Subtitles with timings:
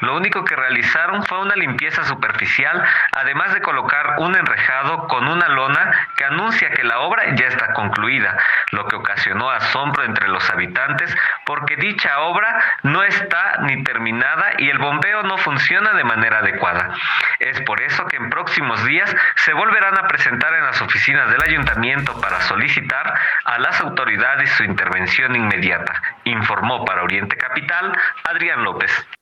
[0.00, 5.48] lo único que realizaron fue una limpieza superficial, además de colocar un enrejado con una
[5.48, 8.36] lona que anuncia que la obra ya está concluida,
[8.72, 14.68] lo que ocasionó asombro entre los habitantes porque dicha obra no está ni terminada y
[14.68, 16.90] el bombeo no funciona de manera adecuada.
[17.38, 21.42] Es por eso que en próximos días se volverán a presentar en las oficinas del
[21.42, 23.14] ayuntamiento para solicitar
[23.44, 29.17] a las autoridades su intervención inmediata, informó para Oriente Capital Adrián López.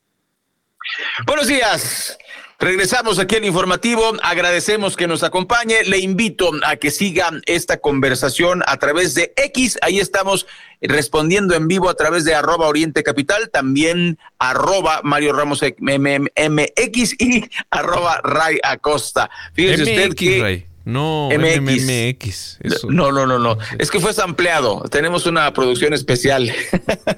[1.27, 2.19] Buenos días.
[2.59, 4.13] Regresamos aquí al informativo.
[4.23, 5.85] Agradecemos que nos acompañe.
[5.85, 9.79] Le invito a que siga esta conversación a través de X.
[9.83, 10.47] Ahí estamos
[10.81, 17.45] respondiendo en vivo a través de arroba Oriente Capital, también arroba Mario Ramos MX y
[17.71, 19.31] arroba Ray Acosta.
[19.53, 20.67] Fíjese usted que...
[20.87, 22.61] No, MX.
[22.89, 23.59] No, no, no, no.
[23.77, 24.85] Es que fue sampleado.
[24.89, 26.49] Tenemos una producción especial.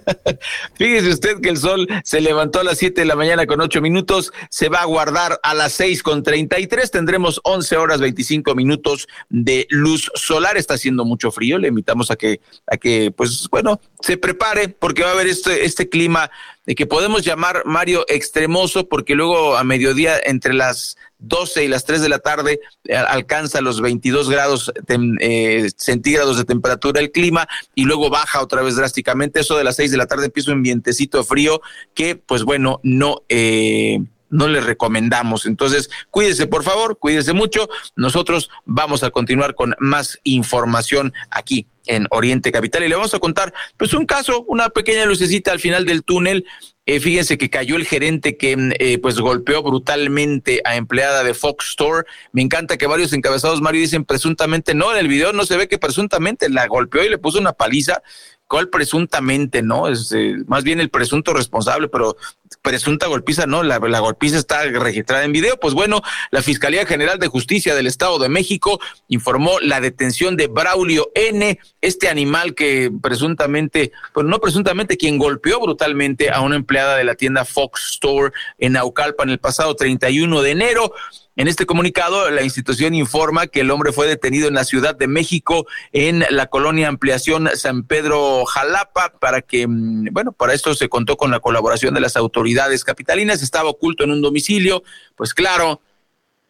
[0.77, 3.83] Fíjese usted que el sol se levantó a las 7 de la mañana con 8
[3.83, 4.33] minutos.
[4.49, 6.91] Se va a guardar a las 6 con 33.
[6.91, 10.57] Tendremos 11 horas 25 minutos de luz solar.
[10.57, 11.59] Está haciendo mucho frío.
[11.59, 15.67] Le invitamos a que, a que, pues, bueno, se prepare porque va a haber este,
[15.67, 16.31] este clima
[16.69, 21.84] de que podemos llamar Mario extremoso porque luego a mediodía entre las 12 y las
[21.84, 24.72] 3 de la tarde eh, alcanza los 22 grados
[25.20, 29.41] eh, centígrados de temperatura el clima y luego baja otra vez drásticamente.
[29.41, 31.61] Eso de las 6 de la tarde empieza un vientecito frío
[31.94, 33.22] que, pues bueno, no...
[33.28, 34.00] Eh,
[34.31, 35.47] no le recomendamos.
[35.47, 37.69] Entonces, cuídese, por favor, cuídese mucho.
[37.97, 43.19] Nosotros vamos a continuar con más información aquí en Oriente Capital y le vamos a
[43.19, 46.47] contar pues un caso, una pequeña lucecita al final del túnel.
[46.87, 51.70] Eh, fíjense que cayó el gerente que eh, pues golpeó brutalmente a empleada de Fox
[51.70, 52.07] Store.
[52.33, 55.69] Me encanta que varios encabezados Mario dicen presuntamente no, en el video no se ve
[55.69, 58.03] que presuntamente la golpeó y le puso una paliza.
[58.47, 59.89] ¿Cuál presuntamente no?
[59.89, 62.17] Es eh, más bien el presunto responsable, pero
[62.63, 65.59] presunta golpiza no, la, golpiza está registrada en video.
[65.59, 70.47] Pues bueno, la Fiscalía General de Justicia del Estado de México informó la detención de
[70.47, 76.97] Braulio N, este animal que presuntamente, pues no presuntamente, quien golpeó brutalmente a una empleada
[76.97, 80.92] de la tienda Fox Store en Naucalpa en el pasado 31 de enero.
[81.39, 85.07] En este comunicado, la institución informa que el hombre fue detenido en la Ciudad de
[85.07, 90.89] México, en la colonia Ampliación San Pedro Jalapa, para que, mm, bueno, para esto se
[90.89, 92.38] contó con la colaboración de las autoridades
[92.85, 94.83] capitalinas, estaba oculto en un domicilio,
[95.17, 95.81] pues claro,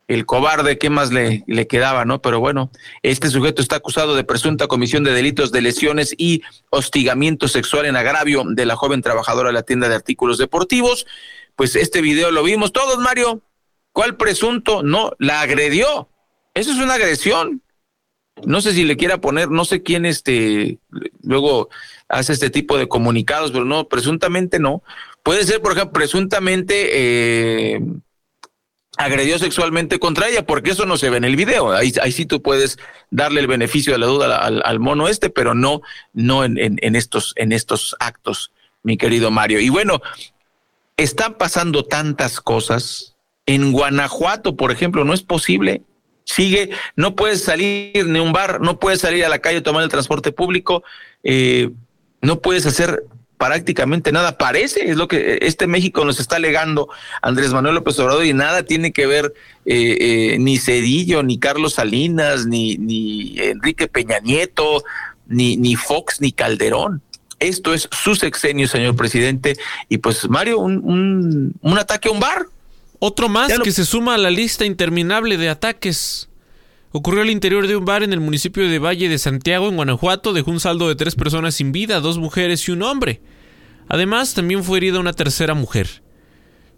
[0.09, 2.23] el cobarde, ¿qué más le, le, quedaba, no?
[2.23, 2.71] Pero bueno,
[3.03, 7.95] este sujeto está acusado de presunta comisión de delitos de lesiones y hostigamiento sexual en
[7.95, 11.07] agravio de la joven trabajadora de la tienda de artículos deportivos.
[11.57, 13.43] Pues este video lo vimos todos, Mario.
[13.93, 14.83] ¿Cuál presunto?
[14.83, 16.09] No, la agredió.
[16.55, 17.63] Eso es una agresión.
[18.47, 20.79] No sé si le quiera poner, no sé quién este
[21.23, 21.69] luego
[22.09, 24.83] hace este tipo de comunicados, pero no, presuntamente no.
[25.29, 27.81] Puede ser, por ejemplo, presuntamente eh,
[28.97, 31.71] agredió sexualmente contra ella, porque eso no se ve en el video.
[31.71, 32.79] Ahí, ahí sí tú puedes
[33.11, 35.83] darle el beneficio de la duda al, mono este, pero no,
[36.15, 38.53] no en, estos, en estos actos,
[38.83, 39.61] mi querido Mario.
[39.61, 40.01] Y bueno,
[40.97, 43.15] están pasando tantas cosas
[43.45, 45.83] en Guanajuato, por ejemplo, no es posible.
[46.25, 49.83] Sigue, no puedes salir ni un bar, no puedes salir a la calle a tomar
[49.83, 50.85] el transporte público,
[51.23, 51.69] eh,
[52.23, 53.05] no puedes hacer
[53.39, 54.37] prácticamente nada.
[54.37, 56.89] Parece, es lo que este México nos está alegando
[57.23, 59.33] Andrés Manuel López Obrador y nada tiene que ver
[59.65, 64.85] eh, eh, ni Cedillo, ni Carlos Salinas, ni, ni Enrique Peña Nieto,
[65.27, 67.01] ni, ni Fox, ni Calderón.
[67.39, 69.57] Esto es su sexenio, señor presidente.
[69.89, 72.47] Y pues, Mario, un, un, un ataque a un bar,
[72.99, 76.29] otro más que se suma a la lista interminable de ataques.
[76.91, 80.33] Ocurrió al interior de un bar en el municipio de Valle de Santiago, en Guanajuato,
[80.33, 83.21] dejó un saldo de tres personas sin vida, dos mujeres y un hombre.
[83.89, 86.03] Además, también fue herida una tercera mujer.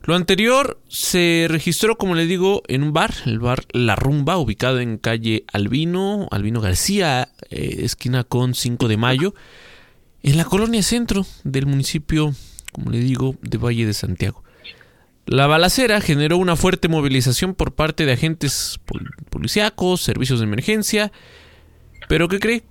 [0.03, 4.81] Lo anterior se registró, como le digo, en un bar, el bar La Rumba, ubicado
[4.81, 9.35] en calle Albino, Albino García, eh, esquina con 5 de mayo,
[10.23, 12.35] en la colonia centro del municipio,
[12.73, 14.43] como le digo, de Valle de Santiago.
[15.31, 18.81] La balacera generó una fuerte movilización por parte de agentes
[19.31, 21.13] policíacos, servicios de emergencia.
[22.09, 22.65] Pero ¿qué cree?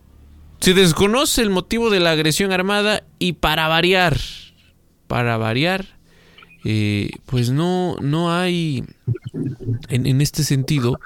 [0.60, 4.18] Se desconoce el motivo de la agresión armada y para variar,
[5.08, 5.86] para variar,
[6.66, 8.84] eh, pues no, no hay
[9.88, 11.00] en, este sentido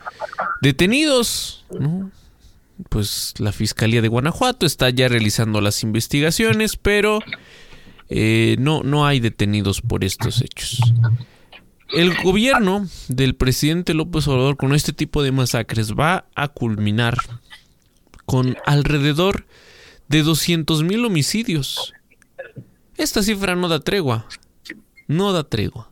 [0.60, 2.10] detenidos, ¿no?
[2.90, 7.20] Pues la Fiscalía de Guanajuato está ya realizando las investigaciones, pero
[8.10, 10.82] eh, no, no hay detenidos por estos hechos.
[11.94, 17.18] El gobierno del presidente López Obrador con este tipo de masacres va a culminar
[18.26, 19.46] con alrededor
[20.08, 21.94] de 200 mil homicidios.
[22.98, 24.26] Esta cifra no da tregua.
[25.08, 25.92] No da tregua.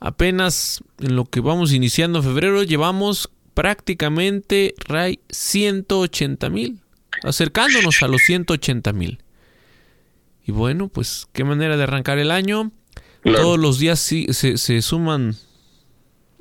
[0.00, 6.80] apenas en lo que vamos iniciando en febrero llevamos prácticamente, Ray, 180 mil,
[7.22, 9.18] acercándonos a los 180 mil.
[10.44, 12.72] Y bueno, pues qué manera de arrancar el año.
[13.34, 15.36] Todos los días sí, se, suman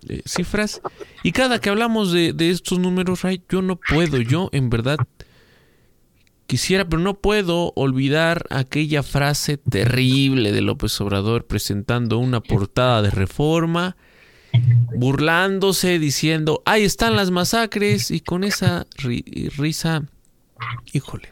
[0.08, 0.82] eh, cifras.
[1.24, 4.98] Y cada que hablamos de, de estos números, Ray, yo no puedo, yo en verdad
[6.48, 13.10] quisiera, pero no puedo olvidar aquella frase terrible de López Obrador presentando una portada de
[13.10, 13.96] reforma,
[14.96, 20.04] burlándose, diciendo, ahí están las masacres, y con esa risa,
[20.94, 21.30] híjole.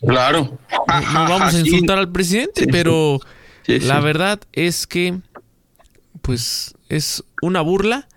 [0.00, 0.58] Claro.
[0.88, 3.20] No, vamos a insultar al presidente, pero
[3.66, 5.20] la verdad es que,
[6.20, 8.08] pues, es una burla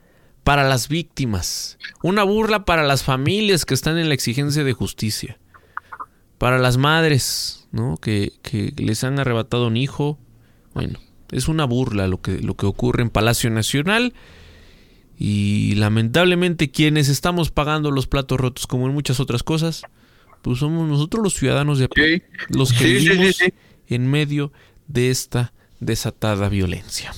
[0.44, 5.38] para las víctimas, una burla para las familias que están en la exigencia de justicia
[6.38, 7.98] para las madres, ¿no?
[7.98, 10.20] Que, que, les han arrebatado un hijo.
[10.74, 11.00] Bueno,
[11.32, 14.14] es una burla lo que, lo que ocurre en Palacio Nacional.
[15.18, 19.84] Y lamentablemente quienes estamos pagando los platos rotos, como en muchas otras cosas,
[20.42, 21.90] pues somos nosotros los ciudadanos de
[22.50, 23.38] los que vivimos
[23.88, 24.52] en medio
[24.88, 27.14] de esta desatada violencia.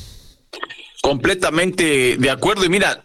[1.02, 2.66] Completamente de acuerdo.
[2.66, 3.04] Y mira,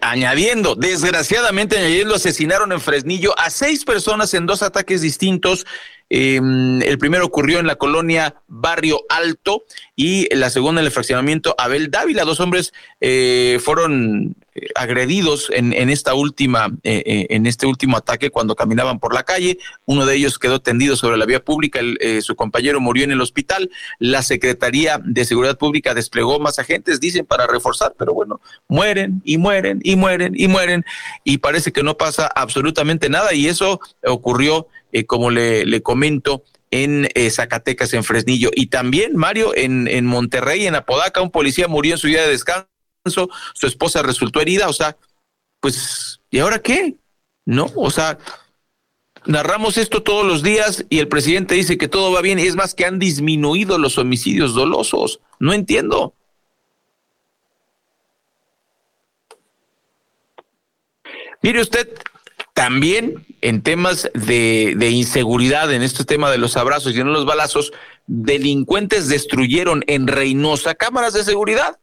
[0.00, 5.66] añadiendo, desgraciadamente añadiendo, asesinaron en Fresnillo a seis personas en dos ataques distintos.
[6.08, 9.64] Em, el primero ocurrió en la colonia Barrio Alto
[9.96, 12.24] y la segunda en el fraccionamiento Abel Dávila.
[12.24, 18.54] Dos hombres eh, fueron eh, agredidos en, esta última, eh, en este último ataque cuando
[18.54, 19.58] caminaban por la calle.
[19.84, 21.80] Uno de ellos quedó tendido sobre la vía pública,
[22.20, 23.70] su compañero murió en el hospital.
[23.98, 29.38] La Secretaría de Seguridad Pública desplegó más agentes, dicen, para reforzar, pero bueno, mueren y
[29.38, 30.84] mueren y mueren y mueren
[31.24, 37.08] y parece que no pasa absolutamente nada y eso ocurrió, eh, como le, comento, en
[37.14, 41.92] eh, Zacatecas, en Fresnillo y también, Mario, en, en Monterrey, en Apodaca, un policía murió
[41.92, 42.66] en su día de descanso,
[43.04, 44.96] su esposa resultó herida, o sea,
[45.60, 46.94] pues, ¿y ahora qué?
[47.44, 47.70] ¿No?
[47.76, 48.18] O sea,
[49.26, 52.56] narramos esto todos los días y el presidente dice que todo va bien y es
[52.56, 55.20] más que han disminuido los homicidios dolosos.
[55.38, 56.14] No entiendo.
[61.42, 61.86] Mire usted,
[62.56, 67.70] también en temas de, inseguridad, en este tema de los abrazos y no los balazos,
[68.06, 71.78] delincuentes destruyeron en Reynosa cámaras de seguridad.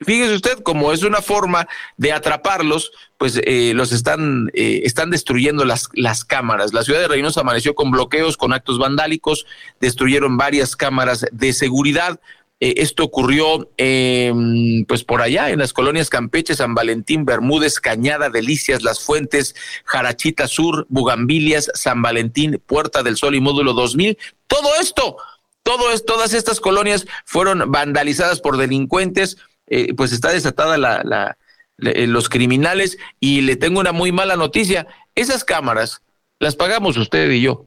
[0.00, 5.64] Fíjese usted, como es una forma de atraparlos, pues eh, los están, eh, están destruyendo
[5.64, 6.72] las, las cámaras.
[6.72, 9.46] La ciudad de Reynosa amaneció con bloqueos, con actos vandálicos,
[9.78, 12.18] destruyeron varias cámaras de seguridad.
[12.58, 18.82] Eh, esto ocurrió pues por allá en las colonias Campeche, San Valentín, Bermúdez, Cañada, Delicias,
[18.82, 19.54] Las Fuentes,
[19.84, 24.16] Jarachita Sur, Bugambilias, San Valentín, Puerta del Sol y Módulo 2000.
[24.46, 25.16] Todo esto,
[25.62, 29.36] todo es, todas estas colonias fueron vandalizadas por delincuentes,
[29.66, 31.36] eh, pues está desatada la, la,
[31.78, 34.86] eh, los criminales y le tengo una muy mala noticia.
[35.14, 36.02] Esas cámaras
[36.38, 37.66] las pagamos usted y yo.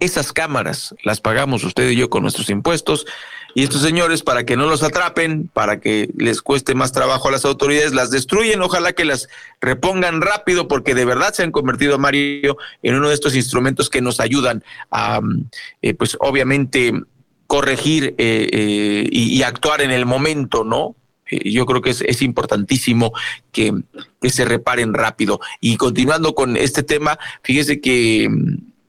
[0.00, 3.06] Esas cámaras las pagamos usted y yo con nuestros impuestos
[3.54, 7.32] y estos señores, para que no los atrapen, para que les cueste más trabajo a
[7.32, 8.62] las autoridades, las destruyen.
[8.62, 9.28] Ojalá que las
[9.60, 14.00] repongan rápido, porque de verdad se han convertido, Mario, en uno de estos instrumentos que
[14.00, 15.20] nos ayudan a,
[15.82, 16.92] eh, pues obviamente,
[17.46, 20.94] corregir eh, eh, y, actuar en el momento, ¿no?
[21.44, 23.12] yo creo que es, es importantísimo
[23.52, 23.72] que,
[24.20, 25.40] que, se reparen rápido.
[25.60, 28.28] Y continuando con este tema, fíjese que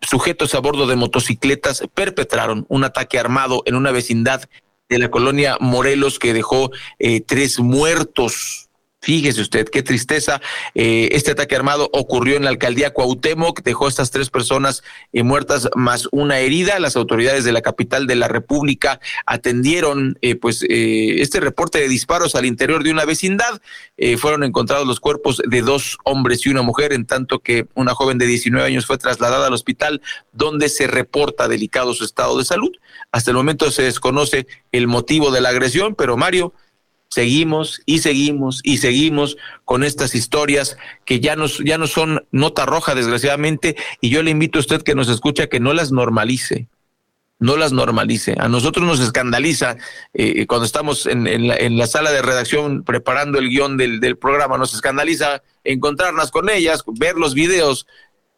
[0.02, 4.50] sujetos a bordo de motocicletas perpetraron un ataque armado en una vecindad
[4.90, 8.61] de la colonia Morelos que dejó eh, tres muertos
[9.04, 10.42] Fíjese usted, qué tristeza.
[10.76, 15.70] Eh, este ataque armado ocurrió en la alcaldía Cuauhtémoc, dejó estas tres personas eh, muertas
[15.76, 16.80] más una herida.
[16.80, 22.36] Las autoridades de la capital de la República atendieron eh, pues este reporte de disparos
[22.36, 23.60] al interior de una vecindad.
[24.20, 28.20] fueron encontrados los cuerpos de dos hombres y una mujer, en tanto que una joven
[28.20, 32.72] de 19 años fue trasladada al hospital donde se reporta delicado su estado de salud.
[33.12, 36.54] Hasta el momento se desconoce el motivo de la agresión, pero Mario,
[37.12, 42.66] seguimos y seguimos y seguimos con estas historias que ya, nos, ya no son nota
[42.66, 46.70] roja, desgraciadamente, y yo le invito a usted que nos escucha que no las normalice,
[47.38, 48.36] no las normalice.
[48.40, 49.76] A nosotros nos escandaliza
[50.14, 54.00] eh, cuando estamos en, en, la, en, la, sala de redacción preparando el guion del,
[54.00, 57.88] del programa, nos escandaliza encontrarnos con ellas, ver los videos.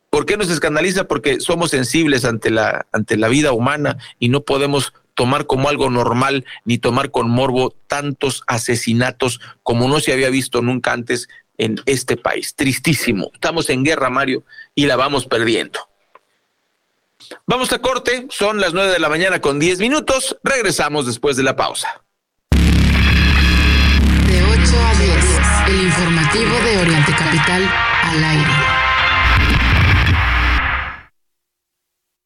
[0.09, 1.03] ¿Por qué nos escandaliza?
[1.07, 5.89] Porque somos sensibles ante la, ante la vida humana y no podemos tomar como algo
[5.89, 11.27] normal ni tomar con morbo tantos asesinatos como no se había visto nunca antes
[11.57, 12.55] en este país.
[12.55, 13.31] Tristísimo.
[13.33, 14.43] Estamos en guerra, Mario,
[14.75, 15.79] y la vamos perdiendo.
[17.45, 20.37] Vamos a corte, son las nueve de la mañana con diez minutos.
[20.43, 22.03] Regresamos después de la pausa.
[25.67, 27.69] El informativo de Oriente Capital
[28.03, 28.52] al aire.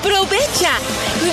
[0.00, 0.70] ¡Aprovecha!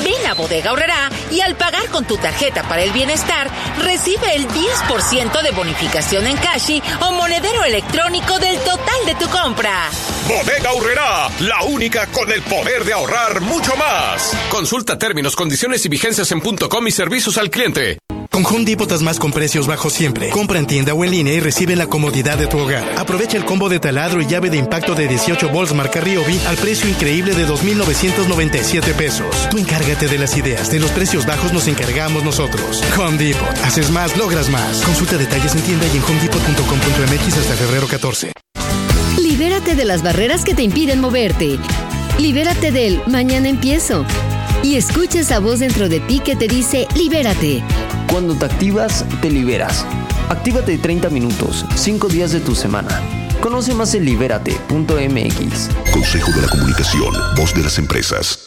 [0.03, 3.49] Ven a Bodega Horrera y al pagar con tu tarjeta para el bienestar,
[3.81, 9.89] recibe el 10% de bonificación en Cashi o monedero electrónico del total de tu compra.
[10.27, 14.35] Bodega Horrera, la única con el poder de ahorrar mucho más.
[14.49, 17.99] Consulta términos, condiciones y vigencias en .com y servicios al cliente.
[18.37, 20.29] Con Home Depot más con precios bajos siempre.
[20.29, 22.87] Compra en tienda o en línea y recibe la comodidad de tu hogar.
[22.95, 26.55] Aprovecha el combo de taladro y llave de impacto de 18 volts marca Ryobi al
[26.57, 29.49] precio increíble de 2.997 pesos.
[29.49, 30.69] Tú encárgate de las ideas.
[30.69, 32.83] De los precios bajos nos encargamos nosotros.
[32.95, 33.49] Home Depot.
[33.63, 34.83] Haces más, logras más.
[34.83, 38.33] Consulta detalles en tienda y en homedepot.com.mx hasta febrero 14.
[39.19, 41.57] Libérate de las barreras que te impiden moverte.
[42.19, 44.05] Libérate del mañana empiezo.
[44.61, 47.63] Y escucha esa voz dentro de ti que te dice libérate.
[48.09, 49.85] Cuando te activas, te liberas.
[50.29, 53.01] Actívate 30 minutos, 5 días de tu semana.
[53.41, 55.69] Conoce más en libérate.mx.
[55.91, 58.46] Consejo de la Comunicación, voz de las empresas.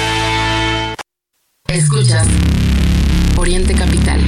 [1.73, 2.27] Escuchas
[3.37, 4.19] Oriente Capital.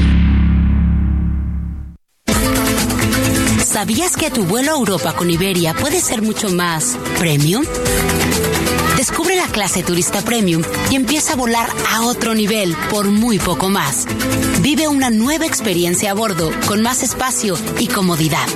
[3.65, 7.65] ¿Sabías que tu vuelo a Europa con Iberia puede ser mucho más premium?
[8.95, 13.67] Descubre la clase turista premium y empieza a volar a otro nivel por muy poco
[13.67, 14.07] más.
[14.61, 18.47] Vive una nueva experiencia a bordo con más espacio y comodidad.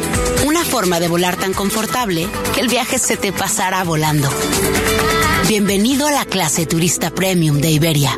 [0.46, 2.26] Una forma de volar tan confortable
[2.56, 4.30] que el viaje se te pasará volando.
[5.50, 8.18] Bienvenido a la clase turista premium de Iberia.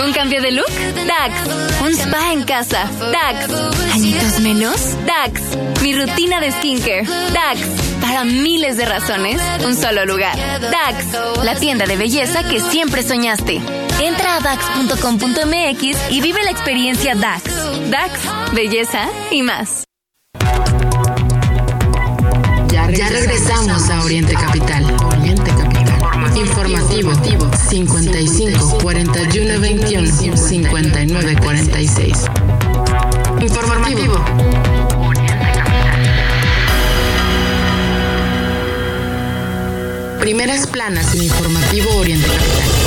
[0.00, 0.70] ¿Un cambio de look?
[1.06, 1.80] DAX.
[1.82, 2.88] ¿Un spa en casa?
[3.12, 3.92] DAX.
[3.92, 4.76] ¿Añitos menos?
[5.06, 5.40] DAX.
[5.82, 7.04] Mi rutina de skincare?
[7.32, 7.60] DAX.
[8.00, 10.36] Para miles de razones, un solo lugar.
[10.60, 11.44] DAX.
[11.44, 13.60] La tienda de belleza que siempre soñaste.
[14.00, 17.44] Entra a DAX.com.mx y vive la experiencia DAX.
[17.90, 18.12] DAX.
[18.52, 19.84] Belleza y más.
[22.72, 24.84] Ya regresamos a Oriente Capital.
[26.34, 27.12] Informativo
[27.54, 32.18] 55 41 21 59 46.
[33.40, 34.24] Informativo.
[40.20, 42.81] Primeras planas en Informativo Oriente Capital.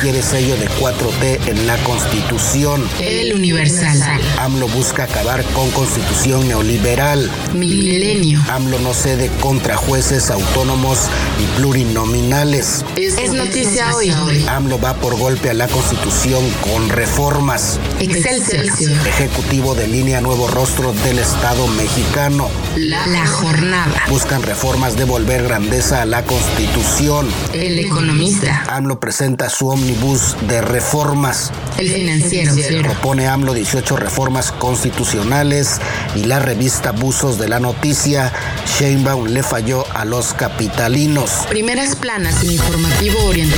[0.00, 2.84] Quiere sello de 4T en la Constitución.
[3.00, 4.20] El Universal.
[4.40, 7.30] AMLO busca acabar con constitución neoliberal.
[7.54, 8.40] Milenio.
[8.50, 12.84] AMLO no cede contra jueces autónomos y plurinominales.
[12.96, 14.12] Es, noticia hoy.
[14.48, 17.78] AMLO va por golpe a la constitución con reformas.
[18.00, 18.66] Excelsior.
[19.06, 22.50] Ejecutivo de línea Nuevo Rostro del Estado mexicano.
[22.76, 24.06] La, la jornada.
[24.08, 27.28] Buscan reformas de volver grandeza a la constitución.
[27.52, 28.64] El economista.
[28.68, 31.52] AMLO presenta su ómnibus de reformas.
[31.78, 32.82] El financiero.
[32.82, 35.80] Propone AMLO 18 reformas constitucionales
[36.16, 38.32] y la revista Buzos de la Noticia,
[38.78, 41.30] Sheinbaum le falló a los capitalinos.
[41.48, 43.56] Primeras planas en Informativo Oriente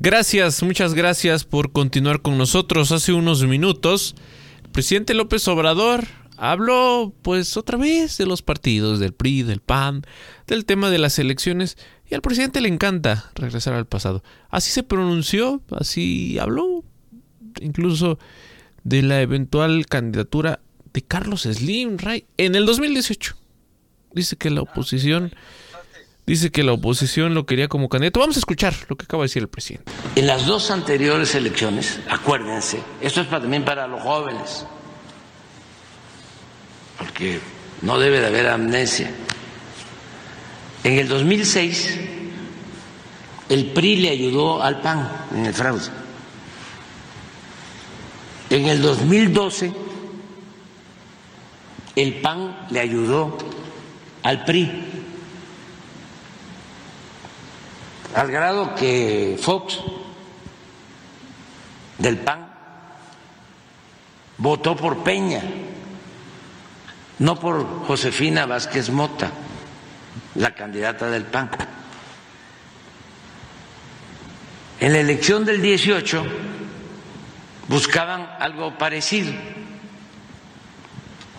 [0.00, 2.90] Gracias, muchas gracias por continuar con nosotros.
[2.90, 4.16] Hace unos minutos,
[4.64, 6.04] el presidente López Obrador
[6.42, 10.02] habló pues otra vez de los partidos, del PRI, del PAN,
[10.48, 11.78] del tema de las elecciones
[12.10, 14.24] y al presidente le encanta regresar al pasado.
[14.50, 16.82] Así se pronunció, así habló,
[17.60, 18.18] incluso
[18.82, 20.58] de la eventual candidatura
[20.92, 23.36] de Carlos Slim Ray en el 2018.
[24.12, 25.32] Dice que la oposición
[26.26, 28.18] dice que la oposición lo quería como candidato.
[28.18, 29.92] Vamos a escuchar lo que acaba de decir el presidente.
[30.16, 34.66] En las dos anteriores elecciones, acuérdense, esto es también para los jóvenes
[37.02, 37.40] porque
[37.80, 39.10] no debe de haber amnesia.
[40.84, 41.98] En el 2006,
[43.48, 45.90] el PRI le ayudó al PAN en el fraude.
[48.50, 49.72] En el 2012,
[51.96, 53.36] el PAN le ayudó
[54.22, 54.70] al PRI.
[58.14, 59.80] Al grado que Fox
[61.98, 62.46] del PAN
[64.38, 65.42] votó por Peña,
[67.18, 69.30] no por Josefina Vázquez Mota,
[70.34, 71.50] la candidata del PAN.
[74.80, 76.24] En la elección del 18
[77.68, 79.32] buscaban algo parecido,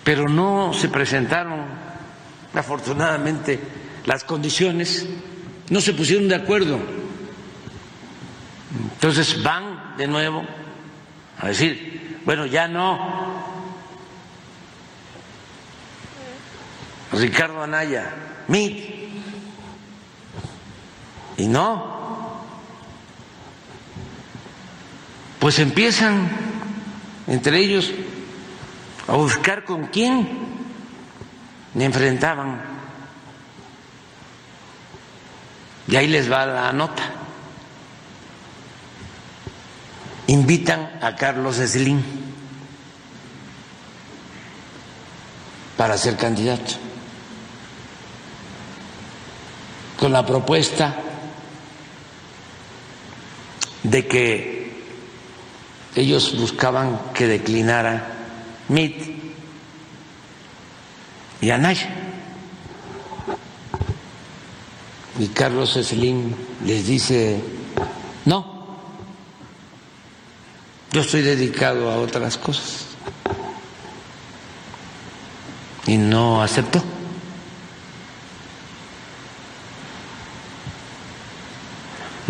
[0.03, 1.65] pero no se presentaron,
[2.53, 3.60] afortunadamente,
[4.06, 5.08] las condiciones,
[5.70, 6.80] no se pusieron de acuerdo.
[8.94, 10.44] Entonces van de nuevo
[11.39, 13.32] a decir, bueno, ya no.
[17.13, 18.12] Ricardo Anaya,
[18.48, 18.93] MIT.
[21.38, 21.93] Y no.
[25.39, 26.29] Pues empiezan
[27.27, 27.91] entre ellos
[29.08, 30.27] a buscar con quién
[31.74, 32.62] me enfrentaban.
[35.88, 37.03] Y ahí les va la nota.
[40.27, 42.01] Invitan a Carlos Slim
[45.75, 46.92] para ser candidato.
[49.97, 50.95] Con la propuesta
[53.83, 54.83] de que
[55.95, 58.07] ellos buscaban que declinara
[58.69, 59.13] MIT
[61.41, 61.89] y Anaya.
[65.19, 66.33] Y Carlos Slim
[66.65, 67.39] les dice,
[68.25, 68.65] no,
[70.91, 72.85] yo estoy dedicado a otras cosas.
[75.85, 76.81] Y no aceptó.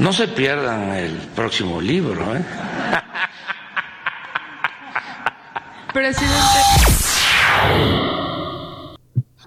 [0.03, 2.43] No se pierdan el próximo libro, ¿eh?
[5.93, 6.59] Presidente.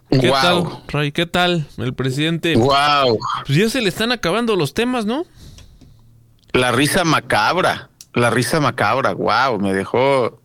[0.08, 1.12] ¿Qué tal, Ray?
[1.12, 2.56] ¿Qué tal, el presidente?
[2.56, 3.18] Wow.
[3.44, 5.26] Pues ya se le están acabando los temas, ¿no?
[6.52, 10.40] La risa macabra, la risa macabra, wow, me dejó,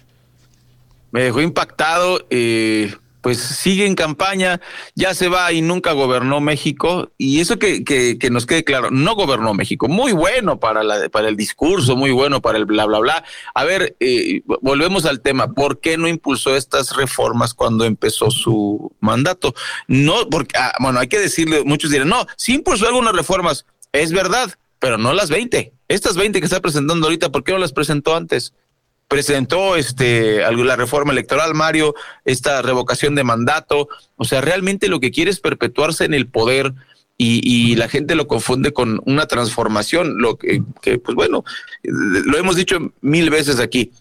[1.11, 2.27] me dejó impactado.
[2.29, 4.59] Eh, pues sigue en campaña,
[4.95, 7.11] ya se va y nunca gobernó México.
[7.17, 9.87] Y eso que, que, que nos quede claro, no gobernó México.
[9.87, 13.23] Muy bueno para, la, para el discurso, muy bueno para el bla, bla, bla.
[13.53, 15.53] A ver, eh, volvemos al tema.
[15.53, 19.53] ¿Por qué no impulsó estas reformas cuando empezó su mandato?
[19.87, 24.11] No, porque, ah, bueno, hay que decirle, muchos dirán, no, sí impulsó algunas reformas, es
[24.11, 25.73] verdad, pero no las 20.
[25.87, 28.53] Estas 20 que está presentando ahorita, ¿por qué no las presentó antes?
[29.11, 35.11] Presentó este la reforma electoral, Mario, esta revocación de mandato, o sea, realmente lo que
[35.11, 36.73] quiere es perpetuarse en el poder
[37.17, 41.43] y, la gente lo confunde con una transformación, lo que, que, pues bueno,
[41.83, 43.91] lo hemos dicho mil veces aquí.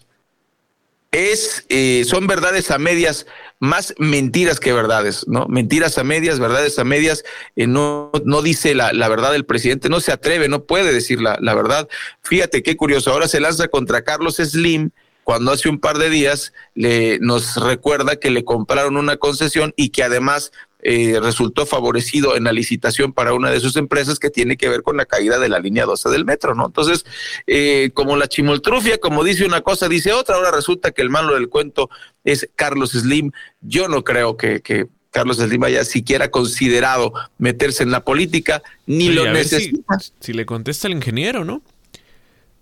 [1.11, 3.27] Es, eh, son verdades a medias,
[3.59, 5.45] más mentiras que verdades, ¿no?
[5.47, 7.25] Mentiras a medias, verdades a medias,
[7.57, 11.21] eh, no, no dice la, la, verdad del presidente, no se atreve, no puede decir
[11.21, 11.89] la, la verdad.
[12.23, 14.91] Fíjate qué curioso, ahora se lanza contra Carlos Slim,
[15.23, 19.89] cuando hace un par de días le, nos recuerda que le compraron una concesión y
[19.89, 20.51] que además
[20.83, 24.81] eh, resultó favorecido en la licitación para una de sus empresas que tiene que ver
[24.81, 26.65] con la caída de la línea 12 del metro, ¿no?
[26.65, 27.05] Entonces,
[27.47, 31.35] eh, como la chimoltrufia, como dice una cosa, dice otra, ahora resulta que el malo
[31.35, 31.89] del cuento
[32.23, 33.31] es Carlos Slim.
[33.61, 39.09] Yo no creo que, que Carlos Slim haya siquiera considerado meterse en la política, ni
[39.09, 39.99] lo necesita.
[39.99, 41.61] Si, si le contesta el ingeniero, ¿no?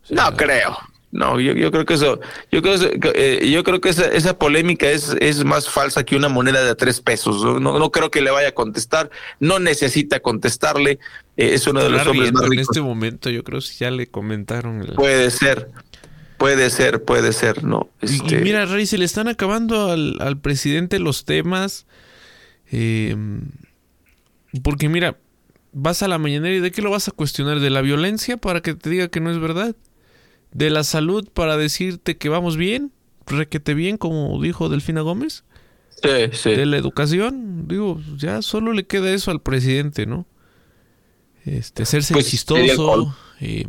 [0.09, 0.77] No creo.
[1.11, 2.19] No, yo, yo creo que eso,
[2.51, 2.75] yo creo,
[3.15, 6.75] eh, yo creo que esa, esa polémica es, es más falsa que una moneda de
[6.75, 7.43] tres pesos.
[7.59, 10.99] No, no creo que le vaya a contestar, no necesita contestarle.
[11.35, 12.67] Eh, es uno de los hombres más riendo en ricos.
[12.69, 14.81] este momento, yo creo que ya le comentaron.
[14.83, 15.69] el- Puede ser,
[16.37, 17.89] puede ser, puede ser, no.
[18.03, 21.87] Y- Este, Y mira, Rey, se le están acabando al, al presidente los temas.
[22.71, 23.15] eh,
[24.63, 25.17] porque mira,
[25.73, 27.59] vas a la mañanera y ¿de qué lo vas a cuestionar?
[27.59, 29.75] ¿De la violencia para que te diga que no es verdad?
[30.51, 32.91] ¿De la salud para decirte que vamos bien?
[33.27, 35.43] ¿Requete bien, como dijo Delfina Gómez?
[36.01, 36.49] Sí, sí.
[36.51, 37.67] ¿De la educación?
[37.67, 40.25] Digo, ya solo le queda eso al presidente, ¿no?
[41.45, 43.15] Este, hacerse Pues, chistoso.
[43.41, 43.65] eh,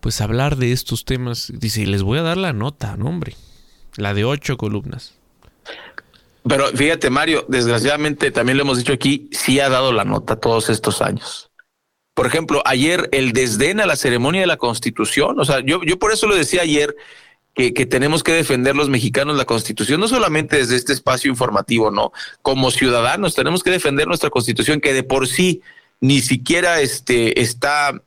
[0.00, 1.52] pues hablar de estos temas.
[1.54, 3.34] Dice, y les voy a dar la nota, no, hombre.
[3.96, 5.14] La de ocho columnas.
[6.48, 10.70] Pero fíjate, Mario, desgraciadamente también lo hemos dicho aquí, sí ha dado la nota todos
[10.70, 11.45] estos años.
[12.16, 15.98] Por ejemplo, ayer el desdén a la ceremonia de la Constitución, o sea, yo, yo
[15.98, 16.96] por eso lo decía ayer,
[17.54, 21.90] que, que, tenemos que defender los mexicanos la constitución, no solamente desde este espacio informativo,
[21.90, 25.60] no, como ciudadanos tenemos que defender nuestra constitución que de por sí
[26.00, 28.02] ni siquiera este, está,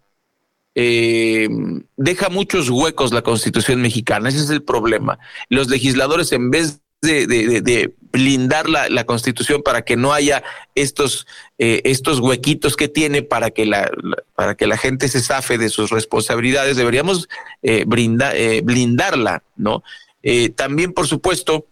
[0.73, 1.47] eh,
[1.95, 5.19] deja muchos huecos la constitución mexicana, ese es el problema.
[5.49, 11.27] Los legisladores en vez de, blindar la, constitución para que no haya estos,
[11.59, 13.91] eh, estos huequitos que tiene para que la,
[14.35, 17.29] para que la gente se zafe de sus responsabilidades, deberíamos
[17.61, 19.83] eh, brinda, eh, blindarla, ¿no?
[20.23, 21.65] Eh, también, por supuesto,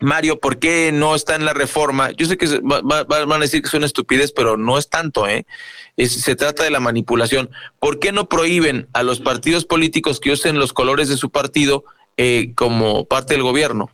[0.00, 2.12] Mario, ¿por qué no está en la reforma?
[2.12, 4.88] Yo sé que va, va, van a decir que es una estupidez, pero no es
[4.88, 5.44] tanto, ¿eh?
[5.96, 7.50] Se trata de la manipulación.
[7.80, 11.84] ¿Por qué no prohíben a los partidos políticos que usen los colores de su partido
[12.16, 13.90] eh, como parte del gobierno?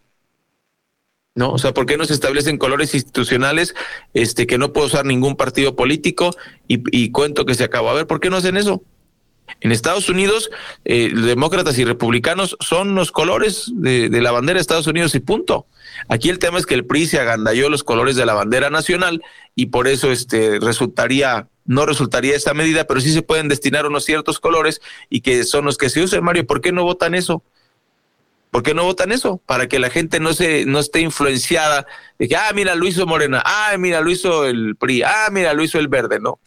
[1.35, 1.51] ¿No?
[1.51, 3.75] O sea, ¿por qué no se establecen colores institucionales
[4.13, 6.31] este, que no puede usar ningún partido político
[6.69, 7.91] y, y cuento que se acabó?
[7.91, 8.83] A ver, ¿por qué no hacen eso?
[9.61, 10.51] En Estados Unidos,
[10.85, 15.21] eh, demócratas y republicanos son los colores de, de, la bandera de Estados Unidos y
[15.21, 15.67] punto.
[16.09, 19.23] Aquí el tema es que el PRI se agandalló los colores de la bandera nacional
[19.55, 24.05] y por eso este resultaría, no resultaría esta medida, pero sí se pueden destinar unos
[24.05, 26.47] ciertos colores y que son los que se usan, Mario.
[26.47, 27.43] ¿Por qué no votan eso?
[28.55, 29.43] ¿Por qué no votan eso?
[29.47, 31.89] Para que la gente no se no esté influenciada
[32.21, 35.55] de que, ah, mira, lo hizo Morena, ah, mira, lo hizo el PRI, ah, mira,
[35.55, 36.39] lo hizo el Verde, ¿no?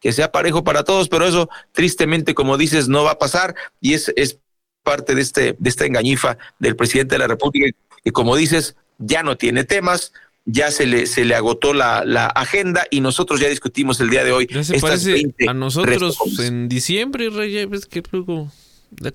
[0.00, 3.94] Que sea parejo para todos, pero eso tristemente, como dices, no va a pasar y
[3.94, 4.40] es, es
[4.82, 7.70] parte de, este, de esta engañifa del presidente de la República,
[8.02, 10.12] que como dices, ya no tiene temas,
[10.44, 14.24] ya se le, se le agotó la, la agenda y nosotros ya discutimos el día
[14.24, 14.48] de hoy.
[14.50, 18.50] Ya se parece a nosotros en diciembre, Reyes, que luego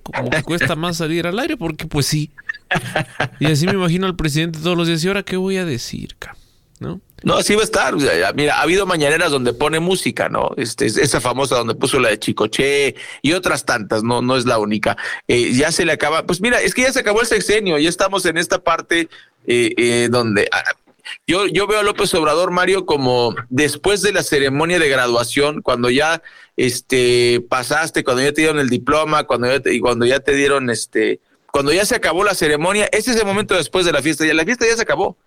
[0.03, 2.31] como que cuesta más salir al aire porque pues sí.
[3.39, 5.03] Y así me imagino al presidente todos los días.
[5.03, 6.15] ¿Y ahora qué voy a decir,
[6.79, 7.01] ¿no?
[7.23, 7.95] No, así va a estar.
[8.35, 10.51] Mira, ha habido mañaneras donde pone música, ¿no?
[10.55, 14.57] Este, esa famosa donde puso la de Chicoche y otras tantas, no, no es la
[14.57, 14.95] única.
[15.27, 17.89] Eh, ya se le acaba, pues mira, es que ya se acabó el sexenio, ya
[17.89, 19.09] estamos en esta parte
[19.47, 20.63] eh, eh, donde ah,
[21.27, 25.89] yo, yo veo a López Obrador, Mario, como después de la ceremonia de graduación, cuando
[25.89, 26.21] ya
[26.57, 30.33] este, pasaste, cuando ya te dieron el diploma, cuando ya te, y cuando ya te
[30.33, 31.19] dieron este,
[31.51, 34.33] cuando ya se acabó la ceremonia, ese es el momento después de la fiesta, ya
[34.33, 35.17] la fiesta ya se acabó.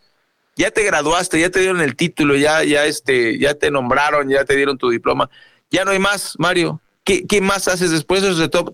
[0.54, 4.44] Ya te graduaste, ya te dieron el título, ya, ya este, ya te nombraron, ya
[4.44, 5.30] te dieron tu diploma.
[5.70, 6.80] Ya no hay más, Mario.
[7.04, 8.22] ¿Qué, qué más haces después?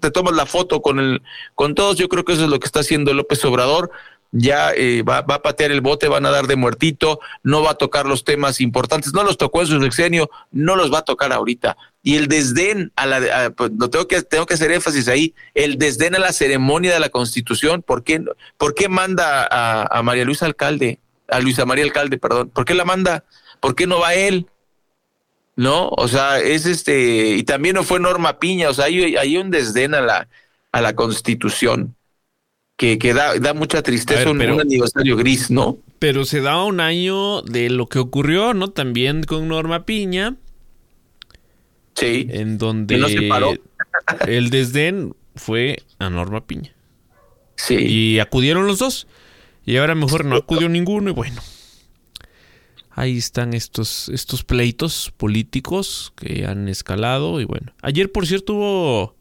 [0.00, 1.22] Te tomas la foto con el,
[1.54, 1.96] con todos.
[1.96, 3.90] Yo creo que eso es lo que está haciendo López Obrador
[4.30, 7.72] ya eh, va, va, a patear el bote, van a dar de muertito, no va
[7.72, 11.04] a tocar los temas importantes, no los tocó en su sexenio, no los va a
[11.04, 11.76] tocar ahorita.
[12.02, 15.78] Y el desdén a la, pues, no tengo que tengo que hacer énfasis ahí, el
[15.78, 18.22] desdén a la ceremonia de la Constitución, ¿por qué,
[18.56, 22.84] por qué manda a, María Luisa Alcalde, a Luisa María Alcalde, perdón, por qué la
[22.84, 23.24] manda?
[23.60, 24.46] ¿Por qué no va él?
[25.56, 25.88] ¿No?
[25.88, 29.50] O sea, es este, y también no fue Norma Piña, o sea, hay, hay un
[29.50, 30.28] desdén a la,
[30.70, 31.96] a la Constitución
[32.78, 35.78] que, que da, da, mucha tristeza ver, un, pero, un, aniversario gris, ¿no?
[35.98, 38.70] Pero se da un año de lo que ocurrió, ¿no?
[38.70, 40.36] También con Norma Piña.
[41.96, 42.28] Sí.
[42.30, 43.52] En donde no se paró.
[44.28, 46.72] el desdén fue a Norma Piña.
[47.56, 47.74] Sí.
[47.74, 49.08] Y acudieron los dos.
[49.66, 51.42] Y ahora mejor no acudió ninguno y bueno.
[52.90, 57.72] Ahí están estos, estos pleitos políticos que han escalado y bueno.
[57.82, 59.16] Ayer, por cierto, hubo,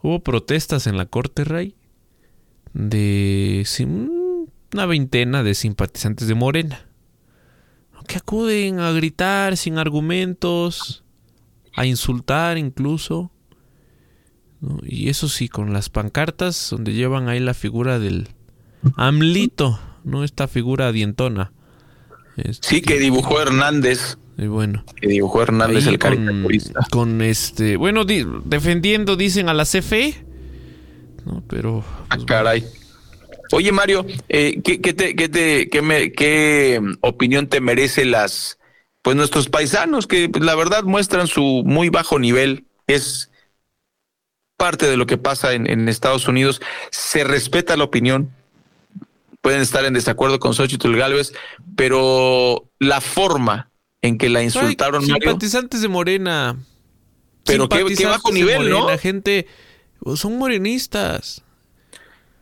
[0.00, 1.74] hubo protestas en la Corte Rey
[2.74, 3.66] de
[4.72, 6.86] una veintena de simpatizantes de Morena,
[8.06, 11.04] que acuden a gritar sin argumentos,
[11.74, 13.30] a insultar incluso,
[14.60, 14.80] ¿no?
[14.82, 18.28] y eso sí, con las pancartas donde llevan ahí la figura del
[18.96, 21.52] AMLito, no esta figura dientona.
[22.36, 24.18] Este, sí, que dibujó Hernández.
[24.36, 24.84] Y bueno.
[25.00, 26.80] Que dibujó Hernández el caricaturista.
[26.90, 30.24] Con, con este, bueno, di, defendiendo, dicen a la CFE,
[31.24, 31.42] ¿no?
[31.48, 31.84] Pero.
[32.08, 32.64] Pues, ah, caray.
[33.52, 38.58] Oye, Mario, eh, ¿qué, qué, te, qué, te, qué, me, ¿qué opinión te merece las,
[39.02, 42.64] pues nuestros paisanos que pues, la verdad muestran su muy bajo nivel?
[42.86, 43.30] Es
[44.56, 46.60] parte de lo que pasa en, en Estados Unidos.
[46.90, 48.30] Se respeta la opinión.
[49.40, 51.34] Pueden estar en desacuerdo con Xochitl Galvez,
[51.76, 55.02] pero la forma en que la insultaron.
[55.02, 56.56] Ay, simpatizantes de Morena.
[57.44, 58.88] Pero qué, bajo nivel, Morena, ¿no?
[58.88, 59.54] La gente pues,
[60.16, 61.42] son morenistas.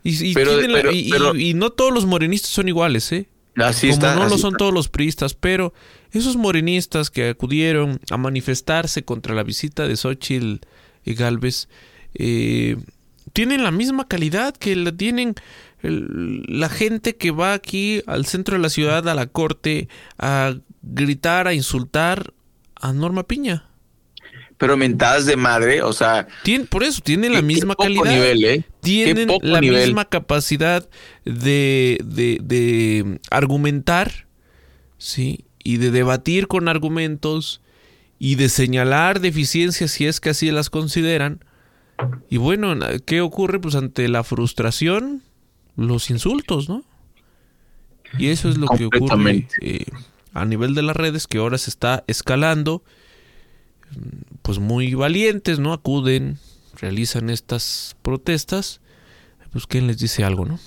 [0.05, 3.29] Y, y, pero, la, pero, y, pero, y, no todos los morenistas son iguales, ¿eh?
[3.57, 4.59] Así Como está, no así lo son está.
[4.59, 5.75] todos los priistas, pero
[6.11, 10.67] esos morenistas que acudieron a manifestarse contra la visita de Xochitl
[11.05, 11.69] y Galvez
[12.15, 12.77] eh,
[13.33, 15.35] tienen la misma calidad que la tienen
[15.83, 19.89] el, la gente que va aquí al centro de la ciudad, a la corte,
[20.19, 22.33] a gritar, a insultar
[22.75, 23.67] a Norma Piña.
[24.63, 26.29] Pero mentadas de madre, o sea.
[26.71, 28.05] por eso, tienen la misma calidad.
[28.05, 28.65] Nivel, ¿eh?
[28.81, 30.89] Tienen la misma capacidad
[31.25, 34.29] de, de, de, argumentar,
[34.99, 35.47] ¿sí?
[35.65, 37.61] Y de debatir con argumentos
[38.21, 41.45] y de señalar deficiencias si es que así las consideran.
[42.31, 42.73] Y bueno,
[43.05, 43.59] ¿qué ocurre?
[43.59, 45.25] Pues ante la frustración,
[45.75, 46.85] los insultos, ¿no?
[48.17, 49.87] Y eso es lo que ocurre eh,
[50.33, 52.85] a nivel de las redes, que ahora se está escalando
[54.43, 55.73] pues muy valientes, ¿no?
[55.73, 56.39] Acuden,
[56.81, 58.81] realizan estas protestas,
[59.53, 60.59] pues ¿quién les dice algo, no?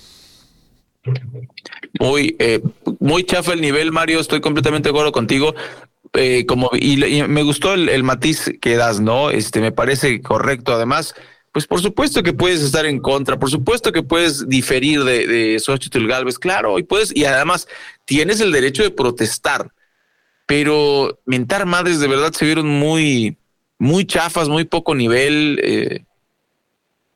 [2.00, 2.62] Muy, eh,
[3.00, 5.54] muy chafa el nivel, Mario, estoy completamente de acuerdo contigo.
[6.12, 6.96] Eh, como y,
[7.28, 9.30] me gustó el, matiz que das, ¿no?
[9.30, 10.72] Este me parece correcto.
[10.72, 11.14] Además,
[11.52, 15.58] pues por supuesto que puedes estar en contra, por supuesto que puedes diferir de, de
[15.58, 17.68] Xochitl Galvez, claro, y puedes, y además
[18.04, 19.72] tienes el derecho de protestar
[20.46, 23.36] pero mentar madres de verdad se vieron muy,
[23.78, 25.60] muy chafas, muy poco nivel.
[25.62, 26.04] Eh,